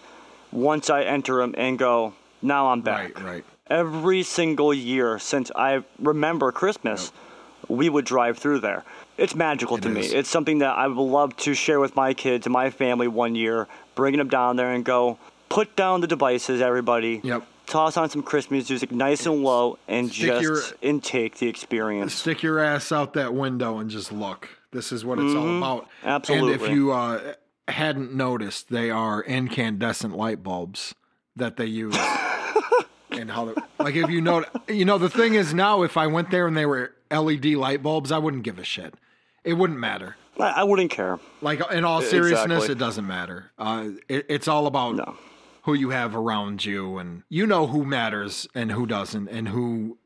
Once 0.51 0.89
I 0.89 1.03
enter 1.03 1.37
them 1.37 1.55
and 1.57 1.79
go, 1.79 2.13
now 2.41 2.67
I'm 2.67 2.81
back. 2.81 3.15
Right, 3.19 3.25
right. 3.25 3.45
Every 3.67 4.21
single 4.21 4.73
year 4.73 5.17
since 5.17 5.51
I 5.55 5.83
remember 5.99 6.51
Christmas, 6.51 7.11
we 7.67 7.89
would 7.89 8.05
drive 8.05 8.37
through 8.37 8.59
there. 8.59 8.83
It's 9.17 9.33
magical 9.33 9.77
to 9.79 9.89
me. 9.89 10.01
It's 10.01 10.29
something 10.29 10.59
that 10.59 10.77
I 10.77 10.87
would 10.87 11.01
love 11.01 11.35
to 11.37 11.55
share 11.55 11.79
with 11.79 11.95
my 11.95 12.13
kids 12.13 12.45
and 12.45 12.53
my 12.53 12.69
family 12.69 13.07
one 13.07 13.33
year, 13.33 13.67
bringing 13.95 14.19
them 14.19 14.27
down 14.27 14.57
there 14.57 14.71
and 14.71 14.85
go, 14.85 15.17
put 15.49 15.75
down 15.75 16.01
the 16.01 16.07
devices, 16.07 16.61
everybody. 16.61 17.21
Yep. 17.23 17.47
Toss 17.65 17.97
on 17.97 18.09
some 18.11 18.21
Christmas 18.21 18.69
music, 18.69 18.91
nice 18.91 19.25
and 19.25 19.41
low, 19.41 19.79
and 19.87 20.11
Stick 20.11 20.27
just 20.27 20.43
your- 20.43 20.61
intake 20.83 21.39
the 21.39 21.47
experience. 21.47 22.13
Stick 22.13 22.43
your 22.43 22.59
ass 22.59 22.91
out 22.91 23.13
that 23.13 23.33
window 23.33 23.79
and 23.79 23.89
just 23.89 24.11
look. 24.11 24.47
This 24.71 24.91
is 24.91 25.03
what 25.03 25.17
it's 25.17 25.33
all 25.33 25.57
about. 25.57 25.87
Absolutely. 26.03 26.53
And 26.53 26.61
if 26.61 26.69
you 26.69 26.91
uh, 26.91 27.33
hadn't 27.67 28.13
noticed, 28.13 28.69
they 28.69 28.91
are 28.91 29.23
incandescent 29.23 30.15
light 30.15 30.43
bulbs 30.43 30.93
that 31.35 31.57
they 31.57 31.65
use. 31.65 31.97
And 33.17 33.29
how, 33.31 33.45
the, 33.45 33.63
like, 33.79 33.95
if 33.95 34.09
you 34.09 34.21
know, 34.21 34.43
you 34.67 34.85
know, 34.85 34.97
the 34.97 35.09
thing 35.09 35.33
is 35.35 35.53
now, 35.53 35.83
if 35.83 35.97
I 35.97 36.07
went 36.07 36.31
there 36.31 36.47
and 36.47 36.55
they 36.55 36.65
were 36.65 36.91
LED 37.11 37.45
light 37.45 37.81
bulbs, 37.83 38.11
I 38.11 38.17
wouldn't 38.17 38.43
give 38.43 38.59
a 38.59 38.63
shit. 38.63 38.93
It 39.43 39.53
wouldn't 39.53 39.79
matter. 39.79 40.15
I, 40.39 40.43
I 40.57 40.63
wouldn't 40.63 40.91
care. 40.91 41.19
Like 41.41 41.61
in 41.71 41.85
all 41.85 42.01
seriousness, 42.01 42.43
Exactly. 42.65 42.71
it 42.73 42.77
doesn't 42.77 43.07
matter. 43.07 43.51
Uh, 43.57 43.89
it, 44.09 44.25
it's 44.29 44.47
all 44.47 44.67
about 44.67 44.95
No. 44.95 45.15
who 45.63 45.73
you 45.73 45.91
have 45.91 46.15
around 46.15 46.65
you, 46.65 46.97
and 46.97 47.23
you 47.29 47.45
know 47.45 47.67
who 47.67 47.85
matters 47.85 48.47
and 48.55 48.71
who 48.71 48.85
doesn't, 48.85 49.29
and 49.29 49.47
who 49.49 49.97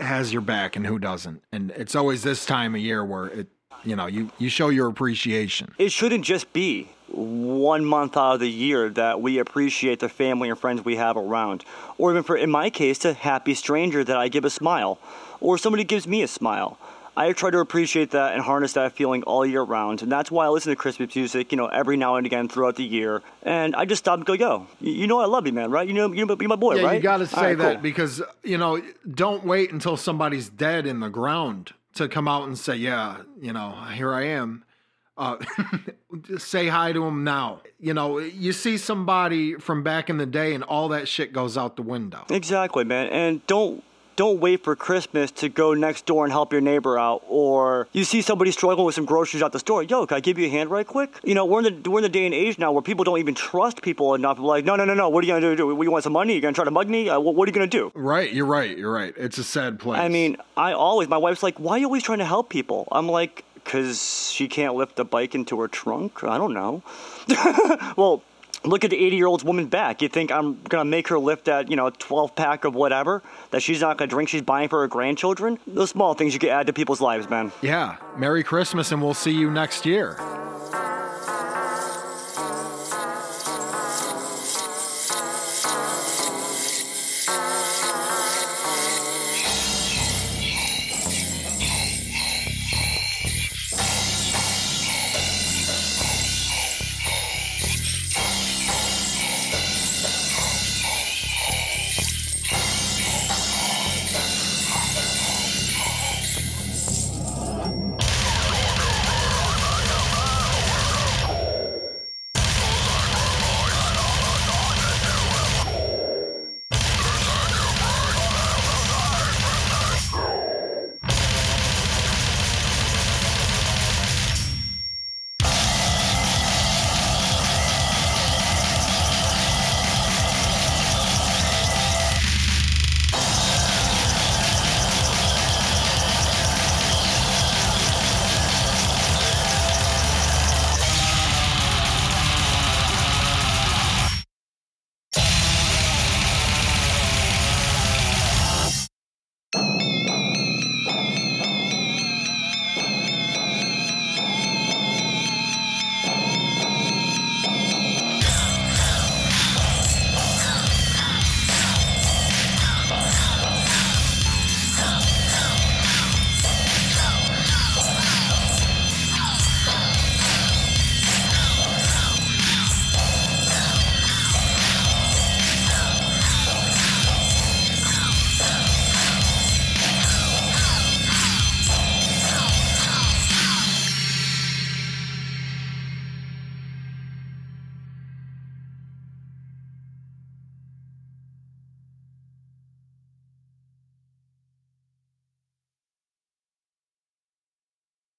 has 0.00 0.32
your 0.32 0.42
back 0.42 0.76
and 0.76 0.86
who 0.86 0.98
doesn't. 0.98 1.42
And 1.52 1.70
it's 1.72 1.94
always 1.94 2.22
this 2.22 2.46
time 2.46 2.74
of 2.74 2.80
year 2.80 3.04
where 3.04 3.26
it, 3.26 3.48
you 3.84 3.96
know, 3.96 4.06
you 4.06 4.30
you 4.38 4.48
show 4.48 4.68
your 4.68 4.88
appreciation. 4.88 5.74
It 5.78 5.92
shouldn't 5.92 6.24
just 6.24 6.52
be 6.52 6.88
one 7.12 7.84
month 7.84 8.16
out 8.16 8.34
of 8.34 8.40
the 8.40 8.50
year 8.50 8.88
that 8.90 9.20
we 9.20 9.38
appreciate 9.38 10.00
the 10.00 10.08
family 10.08 10.48
and 10.48 10.58
friends 10.58 10.84
we 10.84 10.96
have 10.96 11.16
around. 11.16 11.64
Or 11.98 12.10
even 12.10 12.22
for, 12.22 12.36
in 12.36 12.50
my 12.50 12.70
case, 12.70 13.04
a 13.04 13.12
happy 13.12 13.54
stranger 13.54 14.02
that 14.04 14.16
I 14.16 14.28
give 14.28 14.44
a 14.44 14.50
smile. 14.50 14.98
Or 15.40 15.58
somebody 15.58 15.84
gives 15.84 16.06
me 16.06 16.22
a 16.22 16.28
smile. 16.28 16.78
I 17.14 17.32
try 17.32 17.50
to 17.50 17.58
appreciate 17.58 18.12
that 18.12 18.32
and 18.32 18.42
harness 18.42 18.72
that 18.72 18.92
feeling 18.92 19.22
all 19.24 19.44
year 19.44 19.62
round. 19.62 20.00
And 20.00 20.10
that's 20.10 20.30
why 20.30 20.46
I 20.46 20.48
listen 20.48 20.70
to 20.70 20.76
Christmas 20.76 21.14
music, 21.14 21.52
you 21.52 21.58
know, 21.58 21.66
every 21.66 21.98
now 21.98 22.16
and 22.16 22.24
again 22.24 22.48
throughout 22.48 22.76
the 22.76 22.84
year. 22.84 23.22
And 23.42 23.76
I 23.76 23.84
just 23.84 24.02
stop 24.02 24.16
and 24.16 24.24
go, 24.24 24.32
yo, 24.32 24.66
you 24.80 24.92
you 24.92 25.06
know 25.06 25.20
I 25.20 25.26
love 25.26 25.46
you, 25.46 25.52
man, 25.52 25.70
right? 25.70 25.86
You 25.86 25.92
know, 25.92 26.10
you're 26.12 26.26
my 26.26 26.56
boy, 26.56 26.76
Yeah, 26.76 26.82
right? 26.84 26.94
you 26.96 27.00
got 27.02 27.18
to 27.18 27.26
say 27.26 27.48
right, 27.48 27.58
that 27.58 27.72
cool. 27.74 27.82
because 27.82 28.22
you 28.42 28.56
know, 28.56 28.80
don't 29.14 29.44
wait 29.44 29.72
until 29.72 29.98
somebody's 29.98 30.48
dead 30.48 30.86
in 30.86 31.00
the 31.00 31.10
ground 31.10 31.74
to 31.96 32.08
come 32.08 32.26
out 32.26 32.44
and 32.46 32.56
say, 32.56 32.76
"Yeah, 32.76 33.18
you 33.40 33.52
know, 33.52 33.72
here 33.92 34.14
I 34.14 34.24
am." 34.28 34.64
Uh, 35.22 35.36
just 36.22 36.48
say 36.54 36.66
hi 36.66 36.92
to 36.92 37.04
them 37.04 37.22
now. 37.22 37.60
You 37.78 37.94
know, 37.94 38.18
you 38.18 38.52
see 38.52 38.76
somebody 38.76 39.54
from 39.54 39.82
back 39.82 40.10
in 40.10 40.16
the 40.18 40.26
day, 40.26 40.54
and 40.54 40.64
all 40.64 40.88
that 40.88 41.06
shit 41.06 41.32
goes 41.32 41.56
out 41.56 41.76
the 41.76 41.82
window. 41.82 42.24
Exactly, 42.28 42.84
man. 42.84 43.06
And 43.08 43.46
don't 43.46 43.84
don't 44.16 44.40
wait 44.40 44.62
for 44.62 44.76
Christmas 44.76 45.30
to 45.30 45.48
go 45.48 45.74
next 45.74 46.06
door 46.06 46.24
and 46.24 46.32
help 46.32 46.52
your 46.52 46.60
neighbor 46.60 46.98
out, 46.98 47.22
or 47.28 47.88
you 47.92 48.04
see 48.04 48.20
somebody 48.20 48.50
struggling 48.50 48.84
with 48.84 48.94
some 48.94 49.04
groceries 49.04 49.42
at 49.42 49.52
the 49.52 49.58
store. 49.58 49.82
Yo, 49.82 50.06
can 50.06 50.16
I 50.16 50.20
give 50.20 50.38
you 50.38 50.46
a 50.46 50.50
hand 50.50 50.70
right 50.70 50.86
quick? 50.86 51.18
You 51.24 51.34
know, 51.34 51.44
we're 51.44 51.64
in 51.64 51.82
the 51.82 51.90
we're 51.90 52.00
in 52.00 52.02
the 52.02 52.08
day 52.08 52.26
and 52.26 52.34
age 52.34 52.58
now 52.58 52.72
where 52.72 52.82
people 52.82 53.04
don't 53.04 53.18
even 53.18 53.34
trust 53.34 53.80
people 53.80 54.14
enough. 54.14 54.38
Like, 54.38 54.64
no, 54.64 54.76
no, 54.76 54.84
no, 54.84 54.94
no. 54.94 55.08
What 55.08 55.24
are 55.24 55.26
you 55.26 55.32
gonna 55.34 55.56
do? 55.56 55.68
You 55.68 55.90
want 55.90 56.04
some 56.04 56.12
money? 56.12 56.32
You're 56.32 56.42
gonna 56.42 56.54
try 56.54 56.64
to 56.64 56.70
mug 56.70 56.88
me? 56.88 57.08
Uh, 57.08 57.20
what, 57.20 57.34
what 57.36 57.48
are 57.48 57.50
you 57.50 57.54
gonna 57.54 57.66
do? 57.68 57.92
Right, 57.94 58.32
you're 58.32 58.46
right. 58.46 58.76
You're 58.76 58.92
right. 58.92 59.14
It's 59.16 59.38
a 59.38 59.44
sad 59.44 59.78
place. 59.78 60.00
I 60.00 60.08
mean, 60.08 60.36
I 60.56 60.72
always 60.72 61.08
my 61.08 61.16
wife's 61.16 61.42
like, 61.42 61.58
why 61.58 61.72
are 61.72 61.78
you 61.78 61.86
always 61.86 62.02
trying 62.02 62.18
to 62.18 62.24
help 62.24 62.50
people? 62.50 62.88
I'm 62.92 63.08
like, 63.08 63.44
cause 63.64 64.30
she 64.32 64.48
can't 64.48 64.74
lift 64.74 64.98
a 64.98 65.04
bike 65.04 65.34
into 65.34 65.60
her 65.60 65.68
trunk. 65.68 66.24
I 66.24 66.38
don't 66.38 66.54
know. 66.54 66.82
well, 67.96 68.22
look 68.64 68.84
at 68.84 68.90
the 68.90 68.96
80 68.96 69.16
year 69.16 69.26
old 69.26 69.42
woman 69.44 69.66
back. 69.66 70.02
You 70.02 70.08
think 70.08 70.30
I'm 70.30 70.60
going 70.64 70.84
to 70.84 70.90
make 70.90 71.08
her 71.08 71.18
lift 71.18 71.46
that, 71.46 71.70
you 71.70 71.76
know, 71.76 71.90
12 71.90 72.34
pack 72.34 72.64
of 72.64 72.74
whatever 72.74 73.22
that 73.50 73.62
she's 73.62 73.80
not 73.80 73.98
going 73.98 74.08
to 74.08 74.14
drink 74.14 74.28
she's 74.28 74.42
buying 74.42 74.68
for 74.68 74.80
her 74.80 74.88
grandchildren? 74.88 75.58
Those 75.66 75.90
small 75.90 76.14
things 76.14 76.34
you 76.34 76.40
can 76.40 76.50
add 76.50 76.66
to 76.66 76.72
people's 76.72 77.00
lives, 77.00 77.28
man. 77.28 77.52
Yeah. 77.62 77.96
Merry 78.16 78.42
Christmas, 78.42 78.92
and 78.92 79.02
we'll 79.02 79.14
see 79.14 79.32
you 79.32 79.50
next 79.50 79.86
year. 79.86 80.18